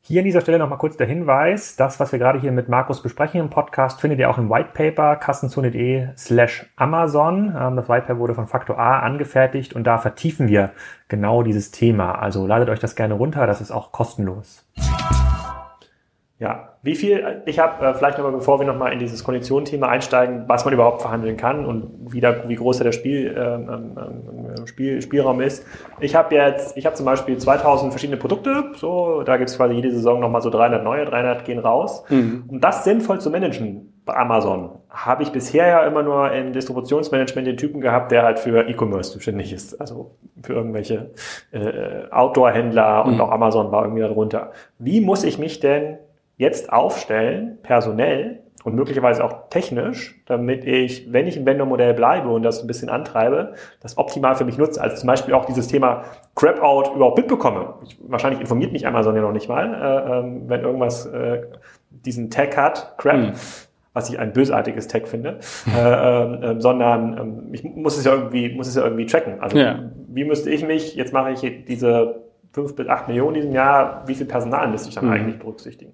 [0.07, 3.01] Hier an dieser Stelle nochmal kurz der Hinweis, das, was wir gerade hier mit Markus
[3.01, 7.55] besprechen im Podcast, findet ihr auch im Whitepaper kassenzone.de slash Amazon.
[7.59, 10.73] Ähm, das Whitepaper wurde von Faktor A angefertigt und da vertiefen wir
[11.07, 12.19] genau dieses Thema.
[12.19, 14.63] Also ladet euch das gerne runter, das ist auch kostenlos.
[16.37, 20.43] Ja, wie viel, ich habe äh, vielleicht nochmal, bevor wir nochmal in dieses Konditionenthema einsteigen,
[20.45, 24.67] was man überhaupt verhandeln kann und wie, da, wie groß der Spiel, ähm, ähm, ähm,
[24.67, 25.65] Spiel, Spielraum ist.
[25.99, 29.91] Ich habe jetzt, ich habe zum Beispiel 2000 verschiedene Produkte, so, da gibt's quasi jede
[29.91, 32.03] Saison nochmal so 300 neue, 300 gehen raus.
[32.09, 32.43] Mhm.
[32.47, 37.47] Um das sinnvoll zu managen bei Amazon, habe ich bisher ja immer nur im Distributionsmanagement
[37.47, 40.11] den Typen gehabt, der halt für E-Commerce zuständig ist, also
[40.43, 41.09] für irgendwelche
[41.51, 43.21] äh, Outdoor-Händler und mhm.
[43.21, 44.51] auch Amazon war irgendwie darunter.
[44.77, 45.97] Wie muss ich mich denn
[46.37, 52.41] jetzt aufstellen, personell und möglicherweise auch technisch, damit ich, wenn ich im Vendor-Modell bleibe und
[52.41, 54.81] das ein bisschen antreibe, das optimal für mich nutze.
[54.81, 56.03] Also zum Beispiel auch dieses Thema
[56.35, 57.75] Crap-Out überhaupt mitbekomme.
[57.83, 61.43] Ich, wahrscheinlich informiert mich Amazon ja noch nicht mal, äh, ähm, wenn irgendwas äh,
[61.89, 63.17] diesen Tag hat, Crap.
[63.17, 63.33] Mhm
[63.95, 65.39] was ich ein bösartiges Tag finde,
[65.73, 69.39] äh, äh, sondern ähm, ich muss es ja irgendwie, muss es ja irgendwie tracken.
[69.39, 69.89] Also ja.
[70.09, 74.03] wie müsste ich mich, jetzt mache ich diese fünf bis acht Millionen in diesem Jahr,
[74.05, 75.13] wie viel Personal müsste ich dann mhm.
[75.13, 75.93] eigentlich berücksichtigen?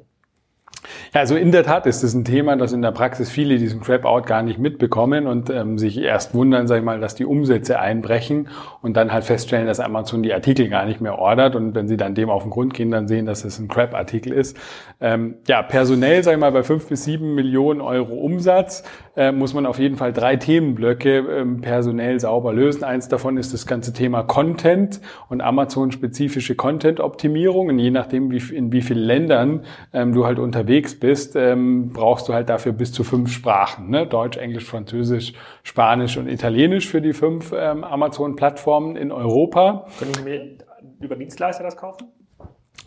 [1.14, 3.82] Ja, also in der Tat ist es ein Thema, das in der Praxis viele diesen
[3.82, 7.80] Crap-Out gar nicht mitbekommen und ähm, sich erst wundern, sag ich mal, dass die Umsätze
[7.80, 8.50] einbrechen
[8.82, 11.98] und dann halt feststellen, dass Amazon die Artikel gar nicht mehr ordert und wenn sie
[11.98, 14.58] dann dem auf den Grund gehen, dann sehen, dass es ein Crap-Artikel ist.
[15.00, 18.84] Ähm, ja, personell, sag ich mal, bei fünf bis sieben Millionen Euro Umsatz
[19.16, 22.84] äh, muss man auf jeden Fall drei Themenblöcke ähm, personell sauber lösen.
[22.84, 27.68] Eins davon ist das ganze Thema Content und Amazon-spezifische Content-Optimierung.
[27.70, 32.30] Und je nachdem, wie, in wie vielen Ländern ähm, du halt unterwegs bist, ähm, brauchst
[32.30, 33.90] du halt dafür bis zu fünf Sprachen.
[33.90, 34.08] Ne?
[34.08, 39.86] Deutsch, Englisch, Französisch, Spanisch und Italienisch für die fünf ähm, Amazon-Plattformen in Europa.
[40.00, 40.58] Können ich mir
[41.00, 42.08] über Dienstleister das kaufen?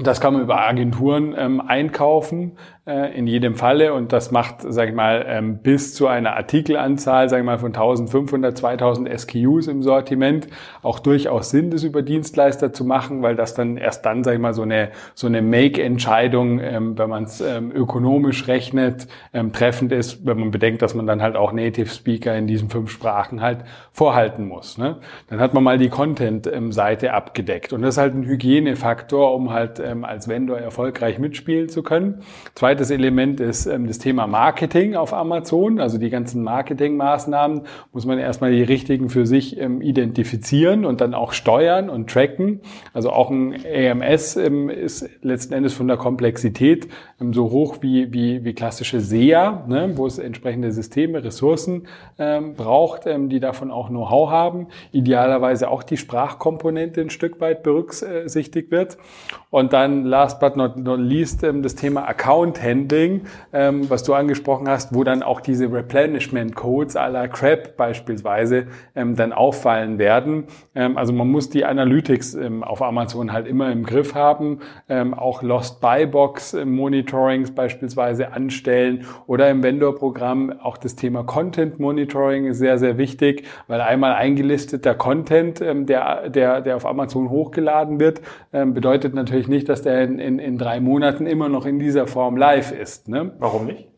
[0.01, 4.95] Das kann man über Agenturen ähm, einkaufen in jedem Falle und das macht, sage ich
[4.95, 10.49] mal, ähm, bis zu einer Artikelanzahl, sage ich mal, von 1500, 2000 SKUs im Sortiment
[10.83, 14.43] auch durchaus Sinn, das über Dienstleister zu machen, weil das dann erst dann, sage ich
[14.43, 19.07] mal, so eine so eine Make-Entscheidung, ähm, wenn man es ähm, ökonomisch rechnet,
[19.53, 22.91] treffend ist, wenn man bedenkt, dass man dann halt auch Native Speaker in diesen fünf
[22.91, 24.77] Sprachen halt vorhalten muss.
[24.77, 24.99] Ne?
[25.31, 29.81] Dann hat man mal die Content-Seite abgedeckt und das ist halt ein Hygienefaktor, um halt
[29.81, 32.23] als Vendor erfolgreich mitspielen zu können.
[32.75, 35.79] Zweites Element ist ähm, das Thema Marketing auf Amazon.
[35.79, 41.15] Also die ganzen Marketingmaßnahmen muss man erstmal die richtigen für sich ähm, identifizieren und dann
[41.15, 42.63] auch steuern und tracken.
[42.93, 46.89] Also auch ein AMS ähm, ist letzten Endes von der Komplexität
[47.21, 51.87] ähm, so hoch wie, wie, wie klassische SEA, ne, wo es entsprechende Systeme, Ressourcen
[52.19, 54.67] ähm, braucht, ähm, die davon auch Know-how haben.
[54.91, 58.99] Idealerweise auch die Sprachkomponente ein Stück weit berücksichtigt wird.
[59.51, 63.23] Und dann last but not, least das Thema Account Handling,
[63.53, 68.67] ähm, was du angesprochen hast, wo dann auch diese Replenishment Codes à la CRAP beispielsweise
[68.95, 70.45] ähm, dann auffallen werden.
[70.75, 75.15] Ähm, also man muss die Analytics ähm, auf Amazon halt immer im Griff haben, ähm,
[75.15, 82.47] auch Lost Buy Box Monitorings beispielsweise anstellen oder im Vendor-Programm auch das Thema Content Monitoring
[82.47, 88.21] ist sehr, sehr wichtig, weil einmal eingelisteter Content, der, der, der auf Amazon hochgeladen wird,
[88.53, 92.07] bedeutet natürlich nicht, nicht, dass der in, in, in drei Monaten immer noch in dieser
[92.07, 93.09] Form live ist.
[93.09, 93.33] Ne?
[93.39, 93.89] Warum nicht?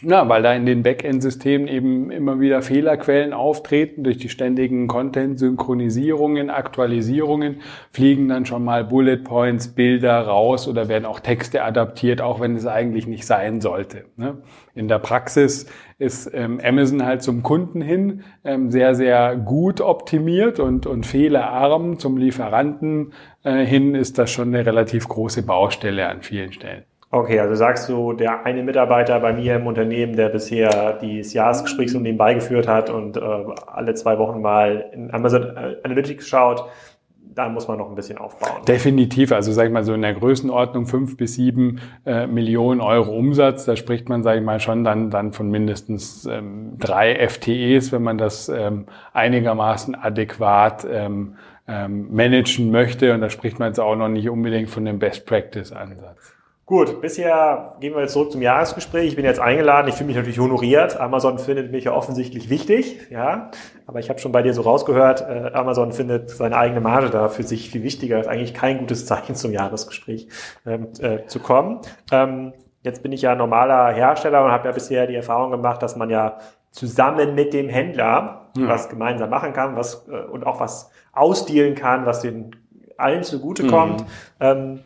[0.00, 4.04] Na, weil da in den Backend-Systemen eben immer wieder Fehlerquellen auftreten.
[4.04, 11.04] Durch die ständigen Content-Synchronisierungen, Aktualisierungen fliegen dann schon mal Bullet Points, Bilder raus oder werden
[11.04, 14.04] auch Texte adaptiert, auch wenn es eigentlich nicht sein sollte.
[14.16, 14.38] Ne?
[14.72, 15.66] In der Praxis
[15.98, 21.98] ist ähm, Amazon halt zum Kunden hin ähm, sehr, sehr gut optimiert und, und fehlerarm.
[21.98, 26.84] Zum Lieferanten äh, hin ist das schon eine relativ große Baustelle an vielen Stellen.
[27.10, 31.90] Okay, also sagst du, der eine Mitarbeiter bei mir im Unternehmen, der bisher dieses Jahresgespräch
[31.90, 33.20] so nebenbei geführt hat und äh,
[33.66, 36.68] alle zwei Wochen mal in Amazon äh, Analytics schaut,
[37.34, 38.62] da muss man noch ein bisschen aufbauen.
[38.66, 39.32] Definitiv.
[39.32, 43.64] Also sage ich mal so in der Größenordnung fünf bis sieben äh, Millionen Euro Umsatz.
[43.64, 48.02] Da spricht man, sage ich mal, schon dann, dann von mindestens ähm, drei FTEs, wenn
[48.02, 51.36] man das ähm, einigermaßen adäquat ähm,
[51.68, 53.14] ähm, managen möchte.
[53.14, 56.37] Und da spricht man jetzt auch noch nicht unbedingt von dem Best Practice Ansatz.
[56.68, 59.08] Gut, bisher gehen wir jetzt zurück zum Jahresgespräch.
[59.08, 59.88] Ich bin jetzt eingeladen.
[59.88, 61.00] Ich fühle mich natürlich honoriert.
[61.00, 63.50] Amazon findet mich ja offensichtlich wichtig, ja.
[63.86, 67.30] Aber ich habe schon bei dir so rausgehört, äh, Amazon findet seine eigene Marge da
[67.30, 68.20] für sich viel wichtiger.
[68.20, 70.28] Ist eigentlich kein gutes Zeichen zum Jahresgespräch
[70.66, 71.80] ähm, äh, zu kommen.
[72.12, 72.52] Ähm,
[72.82, 76.10] jetzt bin ich ja normaler Hersteller und habe ja bisher die Erfahrung gemacht, dass man
[76.10, 76.36] ja
[76.70, 78.68] zusammen mit dem Händler ja.
[78.68, 82.54] was gemeinsam machen kann, was äh, und auch was ausdealen kann, was den
[82.98, 84.02] allen zugutekommt.
[84.02, 84.06] Mhm.
[84.40, 84.80] Ähm,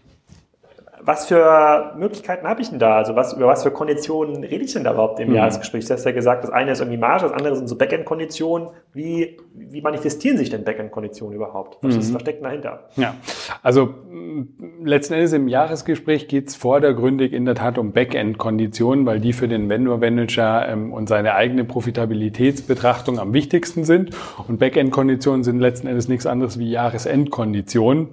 [1.05, 2.97] was für Möglichkeiten habe ich denn da?
[2.97, 5.35] Also was, über was für Konditionen rede ich denn da überhaupt im mhm.
[5.35, 5.87] Jahresgespräch?
[5.87, 8.69] Du hast ja gesagt, das eine ist irgendwie Marge, das andere sind so Backend-Konditionen.
[8.93, 11.79] Wie, wie manifestieren sich denn Backend-Konditionen überhaupt?
[11.83, 12.01] Was, mhm.
[12.01, 12.88] ist, was steckt dahinter?
[12.97, 13.15] Ja,
[13.62, 13.95] also
[14.83, 19.49] letzten Endes im Jahresgespräch geht es vordergründig in der Tat um Backend-Konditionen, weil die für
[19.49, 24.11] den Vendor-Manager ähm, und seine eigene Profitabilitätsbetrachtung am wichtigsten sind.
[24.47, 28.09] Und Backend-Konditionen sind letzten Endes nichts anderes wie Jahresendkonditionen.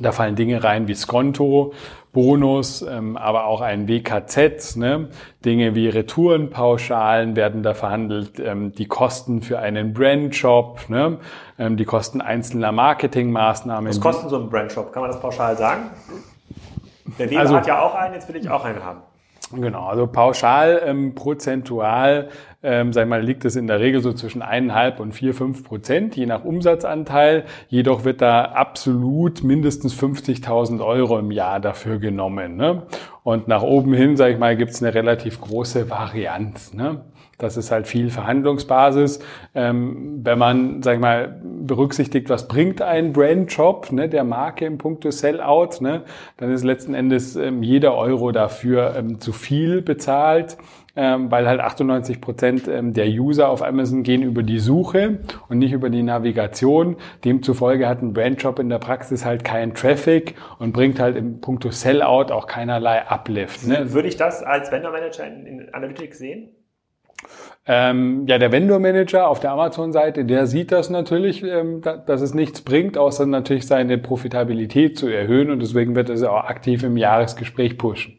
[0.00, 1.72] Da fallen Dinge rein wie Skonto,
[2.12, 4.76] Bonus, ähm, aber auch ein WKZ.
[4.76, 5.08] Ne?
[5.44, 11.18] Dinge wie Retourenpauschalen werden da verhandelt, ähm, die Kosten für einen Brandshop, ne?
[11.58, 13.90] ähm, die Kosten einzelner Marketingmaßnahmen.
[13.90, 14.92] Was kostet so ein Brandshop?
[14.92, 15.90] Kann man das pauschal sagen?
[17.18, 19.00] Der Weber also, hat ja auch einen, jetzt will ich auch einen haben.
[19.52, 22.28] Genau, also pauschal ähm, prozentual,
[22.62, 25.64] ähm, sag ich mal, liegt es in der Regel so zwischen eineinhalb und vier, fünf
[25.64, 27.44] Prozent, je nach Umsatzanteil.
[27.68, 32.56] Jedoch wird da absolut mindestens 50.000 Euro im Jahr dafür genommen.
[32.56, 32.82] Ne?
[33.22, 36.74] Und nach oben hin, sag ich mal, gibt es eine relativ große Varianz.
[36.74, 37.00] Ne?
[37.38, 39.20] Das ist halt viel Verhandlungsbasis.
[39.54, 44.76] Ähm, wenn man, sag ich mal, berücksichtigt, was bringt ein Brandjob ne, der Marke im
[44.76, 46.02] Punkto Sellout, ne,
[46.36, 50.56] dann ist letzten Endes ähm, jeder Euro dafür ähm, zu viel bezahlt,
[50.96, 55.58] ähm, weil halt 98 Prozent ähm, der User auf Amazon gehen über die Suche und
[55.58, 56.96] nicht über die Navigation.
[57.24, 61.70] Demzufolge hat ein Brandjob in der Praxis halt keinen Traffic und bringt halt im Punkto
[61.70, 63.64] Sellout auch keinerlei Uplift.
[63.64, 63.92] Ne?
[63.92, 66.48] Würde ich das als Vendor Manager in, in Analytics sehen?
[67.70, 72.32] Ähm, ja, der Vendor-Manager auf der Amazon-Seite, der sieht das natürlich, ähm, da, dass es
[72.32, 76.82] nichts bringt, außer natürlich seine Profitabilität zu erhöhen und deswegen wird er sie auch aktiv
[76.82, 78.17] im Jahresgespräch pushen.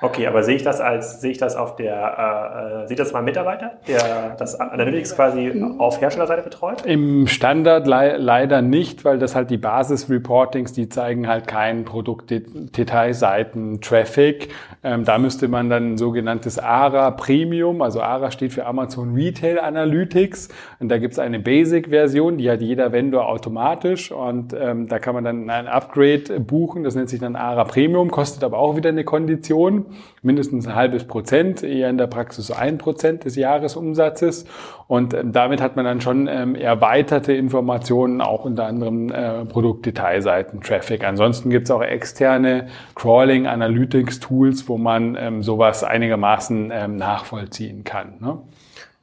[0.00, 3.22] Okay, aber sehe ich das als, sehe ich das auf der, äh, sieht das mal
[3.22, 6.82] Mitarbeiter, der das Analytics quasi auf Herstellerseite betreut?
[6.86, 13.80] Im Standard le leider nicht, weil das halt die Basis-Reportings, die zeigen halt keinen Produktdetailseiten
[13.80, 14.50] Traffic.
[14.84, 19.58] Ähm, da müsste man dann ein sogenanntes ARA Premium, also ARA steht für Amazon Retail
[19.58, 20.48] Analytics.
[20.78, 25.24] Und da gibt's eine Basic-Version, die hat jeder Vendor automatisch und ähm, da kann man
[25.24, 29.02] dann ein Upgrade buchen, das nennt sich dann ARA Premium, kostet aber auch wieder eine
[29.02, 29.86] Kondition
[30.22, 34.46] mindestens ein halbes Prozent, eher in der Praxis ein Prozent des Jahresumsatzes.
[34.86, 40.60] Und ähm, damit hat man dann schon ähm, erweiterte Informationen, auch unter anderem äh, Produktdetailseiten,
[40.60, 41.04] Traffic.
[41.04, 48.14] Ansonsten gibt es auch externe Crawling Analytics Tools, wo man ähm, sowas einigermaßen nachvollziehen kann.
[48.20, 48.38] Ne?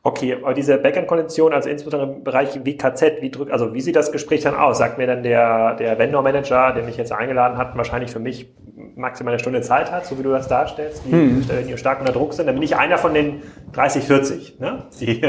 [0.05, 4.11] Okay, aber diese Backend-Kondition, also insbesondere im Bereich WKZ, wie drück, also wie sieht das
[4.11, 4.77] Gespräch dann aus?
[4.77, 8.53] Sagt mir dann der, der Vendor-Manager, der mich jetzt eingeladen hat, wahrscheinlich für mich
[8.95, 11.45] maximal eine Stunde Zeit hat, so wie du das darstellst, die, hm.
[11.67, 13.41] die stark unter Druck sind, dann bin ich einer von den
[13.73, 14.83] 30, 40, ne?
[14.99, 15.21] die,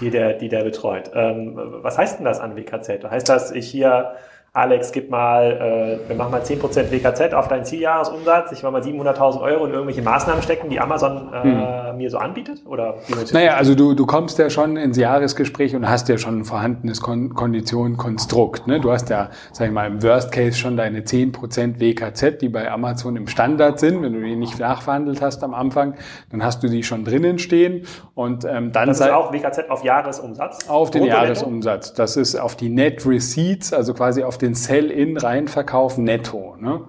[0.00, 1.12] die, der, die der betreut.
[1.14, 3.08] Ähm, was heißt denn das an WKZ?
[3.08, 4.16] Heißt das, ich hier
[4.56, 8.80] Alex, gib mal, äh, wir machen mal 10% WKZ auf deinen Zieljahresumsatz, ich will mal
[8.80, 11.42] 700.000 Euro in irgendwelche Maßnahmen stecken, die Amazon äh,
[11.90, 11.98] hm.
[11.98, 12.62] mir so anbietet?
[12.64, 12.94] Oder
[13.34, 17.02] naja, also du, du kommst ja schon ins Jahresgespräch und hast ja schon ein vorhandenes
[17.02, 18.66] Kon Konditionenkonstrukt.
[18.66, 18.80] Ne?
[18.80, 22.70] Du hast ja, sag ich mal, im Worst Case schon deine 10% WKZ, die bei
[22.70, 24.00] Amazon im Standard sind.
[24.00, 25.96] Wenn du die nicht nachverhandelt hast am Anfang,
[26.30, 27.84] dann hast du die schon drinnen stehen.
[28.14, 30.66] Und ähm, dann das ist auch WKZ auf Jahresumsatz?
[30.66, 31.92] Auf den Jahresumsatz.
[31.92, 36.56] Das ist auf die Net Receipts, also quasi auf den den Sell-in-Reinverkauf netto.
[36.60, 36.80] Ne?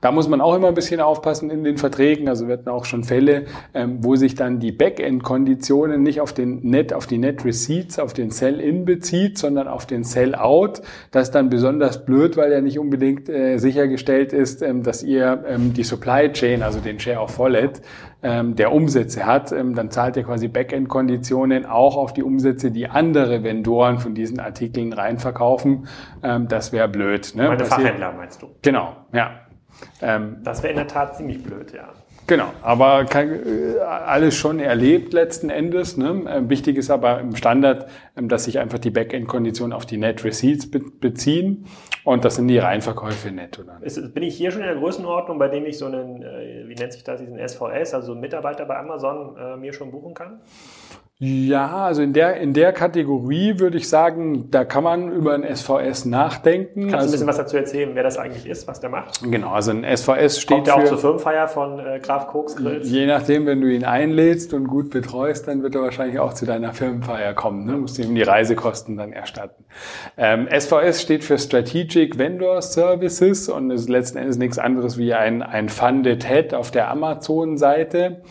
[0.00, 2.28] Da muss man auch immer ein bisschen aufpassen in den Verträgen.
[2.28, 6.60] Also wir hatten auch schon Fälle, ähm, wo sich dann die Backend-Konditionen nicht auf den
[6.62, 10.82] Net, auf die Net Receipts, auf den Sell-in bezieht, sondern auf den Sell-out.
[11.10, 15.44] Das ist dann besonders blöd, weil ja nicht unbedingt äh, sichergestellt ist, ähm, dass ihr
[15.46, 17.80] ähm, die Supply Chain, also den Share of Wallet,
[18.24, 23.98] der Umsätze hat, dann zahlt ihr quasi Backend-Konditionen auch auf die Umsätze, die andere Vendoren
[23.98, 25.88] von diesen Artikeln reinverkaufen.
[26.46, 27.32] Das wäre blöd.
[27.34, 27.48] Ne?
[27.48, 28.50] Meine Fachhändler meinst du?
[28.62, 29.40] Genau, ja.
[30.00, 31.88] Ähm, das wäre in der Tat ziemlich blöd, ja.
[32.28, 35.96] Genau, aber kann, äh, alles schon erlebt letzten Endes.
[35.96, 36.22] Ne?
[36.26, 40.24] Äh, wichtig ist aber im Standard, ähm, dass sich einfach die Backend-Konditionen auf die Net
[40.24, 41.66] Receipts be beziehen
[42.04, 43.82] und das sind die Reinverkäufe netto dann.
[43.82, 46.74] Ist, bin ich hier schon in der Größenordnung, bei dem ich so einen, äh, wie
[46.74, 50.40] nennt sich das, diesen SVS, also Mitarbeiter bei Amazon, äh, mir schon buchen kann?
[51.24, 55.44] Ja, also in der, in der Kategorie würde ich sagen, da kann man über ein
[55.44, 56.90] SVS nachdenken.
[56.90, 59.22] Kannst du also, ein bisschen was dazu erzählen, wer das eigentlich ist, was der macht?
[59.22, 62.90] Genau, also ein SVS steht Kommt der auch zur Firmenfeier von äh, Graf Koks Grills?
[62.90, 66.44] Je nachdem, wenn du ihn einlädst und gut betreust, dann wird er wahrscheinlich auch zu
[66.44, 67.66] deiner Firmenfeier kommen.
[67.66, 67.74] Ne?
[67.74, 69.64] Musst du ihm die Reisekosten dann erstatten.
[70.16, 75.42] Ähm, SVS steht für Strategic Vendor Services und ist letzten Endes nichts anderes wie ein,
[75.42, 78.22] ein Funded Head auf der Amazon-Seite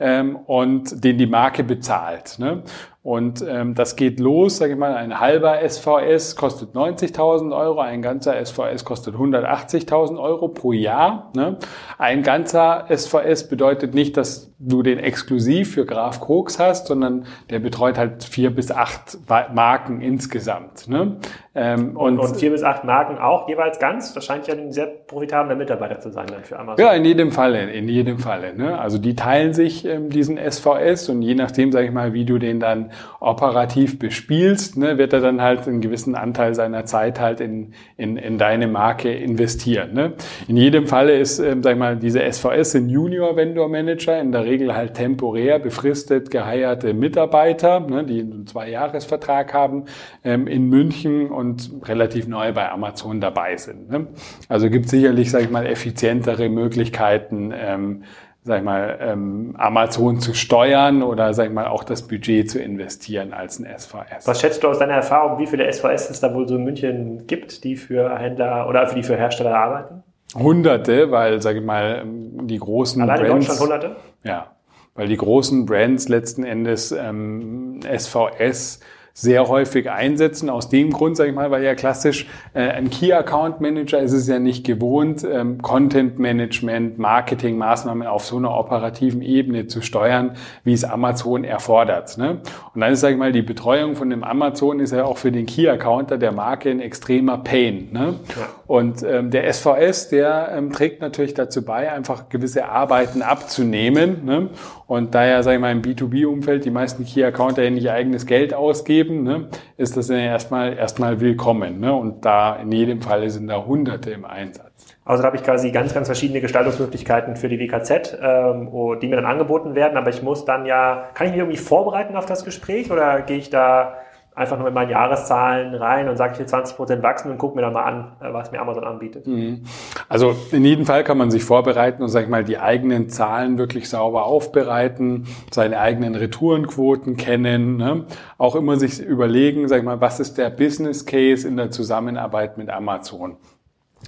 [0.00, 2.38] ähm, und den die Marke bezahlt.
[2.38, 2.62] Ne?
[3.02, 8.02] Und ähm, das geht los, sage ich mal, ein halber SVS kostet 90.000 Euro, ein
[8.02, 11.30] ganzer SVS kostet 180.000 Euro pro Jahr.
[11.34, 11.56] Ne?
[11.96, 17.60] Ein ganzer SVS bedeutet nicht, dass du den exklusiv für Graf Koks hast, sondern der
[17.60, 19.18] betreut halt vier bis acht
[19.54, 20.88] Marken insgesamt.
[20.88, 21.18] Ne?
[21.54, 24.14] Ähm, und, und, vier bis acht Marken auch jeweils ganz?
[24.14, 26.84] Das scheint ja ein sehr profitabler Mitarbeiter zu sein dann für Amazon.
[26.84, 28.54] Ja, in jedem Falle, in jedem Falle.
[28.56, 28.78] Ne?
[28.78, 32.38] Also die teilen sich ähm, diesen SVS und je nachdem, sage ich mal, wie du
[32.38, 32.90] den dann
[33.20, 38.16] operativ bespielst, ne, wird er dann halt einen gewissen Anteil seiner Zeit halt in, in,
[38.16, 39.94] in deine Marke investieren.
[39.94, 40.14] Ne?
[40.48, 44.32] In jedem Falle ist, ähm, sag ich mal, diese SVS sind Junior Vendor Manager, in
[44.32, 49.84] der Regel halt temporär befristet geheierte Mitarbeiter, ne, die einen Zwei-Jahres-Vertrag haben,
[50.24, 53.90] ähm, in München und relativ neu bei Amazon dabei sind.
[53.90, 54.06] Ne?
[54.48, 58.04] Also gibt sicherlich, sag ich mal, effizientere Möglichkeiten, ähm,
[58.44, 62.58] sag ich mal, ähm, Amazon zu steuern oder sag ich mal auch das Budget zu
[62.58, 64.26] investieren als ein SVS.
[64.26, 67.26] Was schätzt du aus deiner Erfahrung, wie viele SVS es da wohl so in München
[67.26, 70.02] gibt, die für Händler oder für die für Hersteller arbeiten?
[70.34, 73.46] Hunderte, weil sag ich mal die großen Allein Brands.
[73.46, 73.96] In Deutschland Hunderte?
[74.24, 74.56] Ja,
[74.94, 78.80] weil die großen Brands letzten Endes ähm, SVS
[79.18, 80.48] sehr häufig einsetzen.
[80.48, 84.12] Aus dem Grund, sage ich mal, weil ja klassisch äh, ein Key Account Manager ist
[84.12, 89.82] es ja nicht gewohnt, ähm, Content Management, Marketing Maßnahmen auf so einer operativen Ebene zu
[89.82, 92.16] steuern, wie es Amazon erfordert.
[92.16, 92.42] Ne?
[92.74, 95.32] Und dann ist, sage ich mal, die Betreuung von dem Amazon ist ja auch für
[95.32, 97.88] den Key Accounter der Marke ein extremer Pain.
[97.90, 98.14] Ne?
[98.28, 98.48] Ja.
[98.68, 104.24] Und ähm, der SVS, der ähm, trägt natürlich dazu bei, einfach gewisse Arbeiten abzunehmen.
[104.24, 104.50] Ne?
[104.86, 108.54] Und da ja, sage ich mal, im B2B-Umfeld die meisten Key-Accounter ja nicht eigenes Geld
[108.54, 111.80] ausgeben, ne, ist das ja erstmal, erstmal willkommen.
[111.80, 111.92] Ne?
[111.92, 114.68] Und da in jedem Fall sind da Hunderte im Einsatz.
[115.04, 119.16] Also da habe ich quasi ganz, ganz verschiedene Gestaltungsmöglichkeiten für die WKZ, ähm, die mir
[119.16, 119.96] dann angeboten werden.
[119.96, 123.38] Aber ich muss dann ja, kann ich mich irgendwie vorbereiten auf das Gespräch oder gehe
[123.38, 123.94] ich da
[124.38, 127.56] einfach nur mit meinen Jahreszahlen rein und sage, ich will 20 Prozent wachsen und gucke
[127.56, 129.26] mir dann mal an, äh, was mir Amazon anbietet.
[129.26, 129.64] Mhm.
[130.08, 133.58] Also in jedem Fall kann man sich vorbereiten und, sag ich mal, die eigenen Zahlen
[133.58, 138.04] wirklich sauber aufbereiten, seine eigenen Retourenquoten kennen, ne?
[138.38, 142.58] auch immer sich überlegen, sag ich mal, was ist der Business Case in der Zusammenarbeit
[142.58, 143.36] mit Amazon?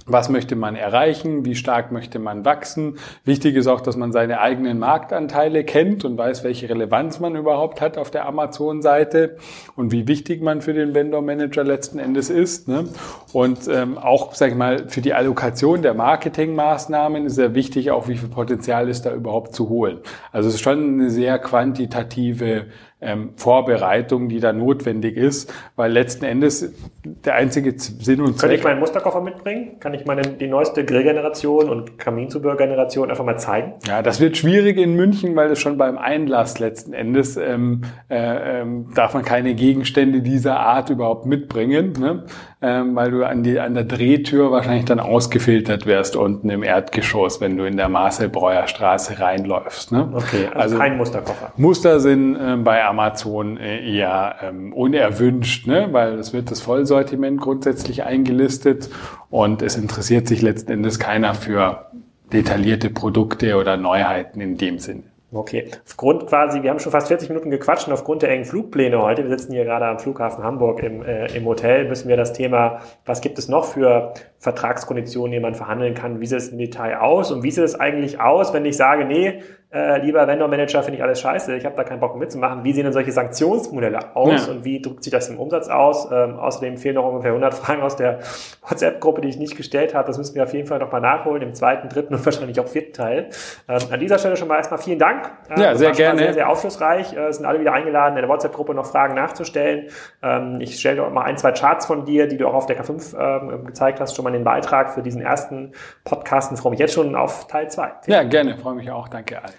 [0.05, 1.45] Was möchte man erreichen?
[1.45, 2.97] Wie stark möchte man wachsen?
[3.23, 7.81] Wichtig ist auch, dass man seine eigenen Marktanteile kennt und weiß, welche Relevanz man überhaupt
[7.81, 9.37] hat auf der Amazon-Seite
[9.75, 12.67] und wie wichtig man für den Vendor Manager letzten Endes ist.
[12.67, 12.85] Ne?
[13.31, 18.07] Und ähm, auch, sag ich mal, für die Allokation der Marketingmaßnahmen ist sehr wichtig, auch
[18.07, 19.99] wie viel Potenzial ist da überhaupt zu holen.
[20.31, 22.65] Also es ist schon eine sehr quantitative
[23.01, 26.73] ähm, Vorbereitung, die da notwendig ist, weil letzten Endes
[27.03, 28.49] der einzige Sinn und Zweck...
[28.49, 29.79] Kann ich meinen Musterkoffer mitbringen?
[29.79, 33.73] Kann ich meine, die neueste Grillgeneration und Kaminzubehörgeneration einfach mal zeigen?
[33.87, 38.61] Ja, das wird schwierig in München, weil es schon beim Einlass letzten Endes ähm, äh,
[38.61, 42.23] ähm, darf man keine Gegenstände dieser Art überhaupt mitbringen, ne?
[42.63, 47.41] Ähm, weil du an, die, an der Drehtür wahrscheinlich dann ausgefiltert wärst unten im Erdgeschoss,
[47.41, 49.91] wenn du in der Marcelbreuer Straße reinläufst.
[49.91, 50.11] Ne?
[50.13, 51.53] Okay, also, also kein Musterkoffer.
[51.57, 55.89] Muster sind äh, bei Amazon äh, eher ähm, unerwünscht, ne?
[55.91, 58.89] weil es wird das Vollsortiment grundsätzlich eingelistet
[59.31, 61.87] und es interessiert sich letzten Endes keiner für
[62.31, 65.10] detaillierte Produkte oder Neuheiten in dem Sinne.
[65.33, 65.71] Okay.
[65.85, 69.23] Aufgrund quasi, wir haben schon fast 40 Minuten gequatscht und aufgrund der engen Flugpläne heute,
[69.23, 72.81] wir sitzen hier gerade am Flughafen Hamburg im, äh, im Hotel, müssen wir das Thema,
[73.05, 76.97] was gibt es noch für Vertragskonditionen, die man verhandeln kann, wie sieht es im Detail
[76.97, 79.41] aus und wie sieht es eigentlich aus, wenn ich sage, nee,
[79.73, 82.63] äh, lieber Vendor-Manager, finde ich alles scheiße, ich habe da keinen Bock mitzumachen.
[82.63, 84.53] Wie sehen denn solche Sanktionsmodelle aus ja.
[84.53, 86.09] und wie drückt sich das im Umsatz aus?
[86.11, 88.19] Ähm, außerdem fehlen noch ungefähr 100 Fragen aus der
[88.67, 90.07] WhatsApp-Gruppe, die ich nicht gestellt habe.
[90.07, 92.91] Das müssen wir auf jeden Fall nochmal nachholen im zweiten, dritten und wahrscheinlich auch vierten
[92.91, 93.29] Teil.
[93.69, 95.31] Ähm, an dieser Stelle schon mal erstmal vielen Dank.
[95.49, 96.19] Äh, ja, sehr gerne.
[96.19, 97.15] Sehr, sehr aufschlussreich.
[97.15, 99.87] Äh, sind alle wieder eingeladen, in der WhatsApp-Gruppe noch Fragen nachzustellen.
[100.21, 102.83] Ähm, ich stelle noch mal ein, zwei Charts von dir, die du auch auf der
[102.83, 105.71] K5 ähm, gezeigt hast, schon mal den Beitrag für diesen ersten
[106.03, 107.91] Podcast und freue mich jetzt schon auf Teil 2.
[108.07, 109.07] Ja, gerne, freue mich auch.
[109.07, 109.51] Danke, Al.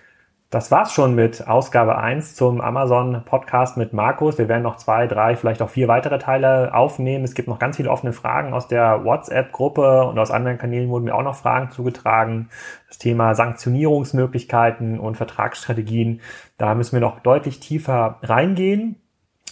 [0.53, 4.36] Das war's schon mit Ausgabe 1 zum Amazon Podcast mit Markus.
[4.36, 7.24] Wir werden noch zwei, drei, vielleicht auch vier weitere Teile aufnehmen.
[7.24, 11.05] Es gibt noch ganz viele offene Fragen aus der WhatsApp-Gruppe und aus anderen Kanälen wurden
[11.05, 12.50] mir auch noch Fragen zugetragen.
[12.86, 16.20] Das Thema Sanktionierungsmöglichkeiten und Vertragsstrategien.
[16.59, 18.96] Da müssen wir noch deutlich tiefer reingehen.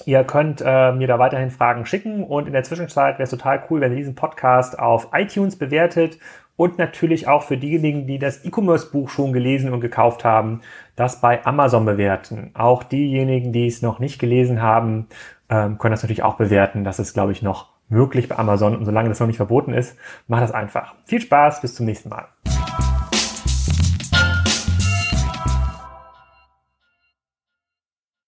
[0.04, 3.64] Ihr könnt äh, mir da weiterhin Fragen schicken und in der Zwischenzeit wäre es total
[3.70, 6.18] cool, wenn ihr diesen Podcast auf iTunes bewertet
[6.60, 10.60] und natürlich auch für diejenigen, die das E-Commerce-Buch schon gelesen und gekauft haben,
[11.00, 12.50] das bei Amazon bewerten.
[12.54, 15.06] Auch diejenigen, die es noch nicht gelesen haben,
[15.48, 16.84] ähm, können das natürlich auch bewerten.
[16.84, 18.76] Das ist, glaube ich, noch möglich bei Amazon.
[18.76, 19.96] Und solange das noch nicht verboten ist,
[20.28, 20.94] macht das einfach.
[21.06, 22.26] Viel Spaß, bis zum nächsten Mal.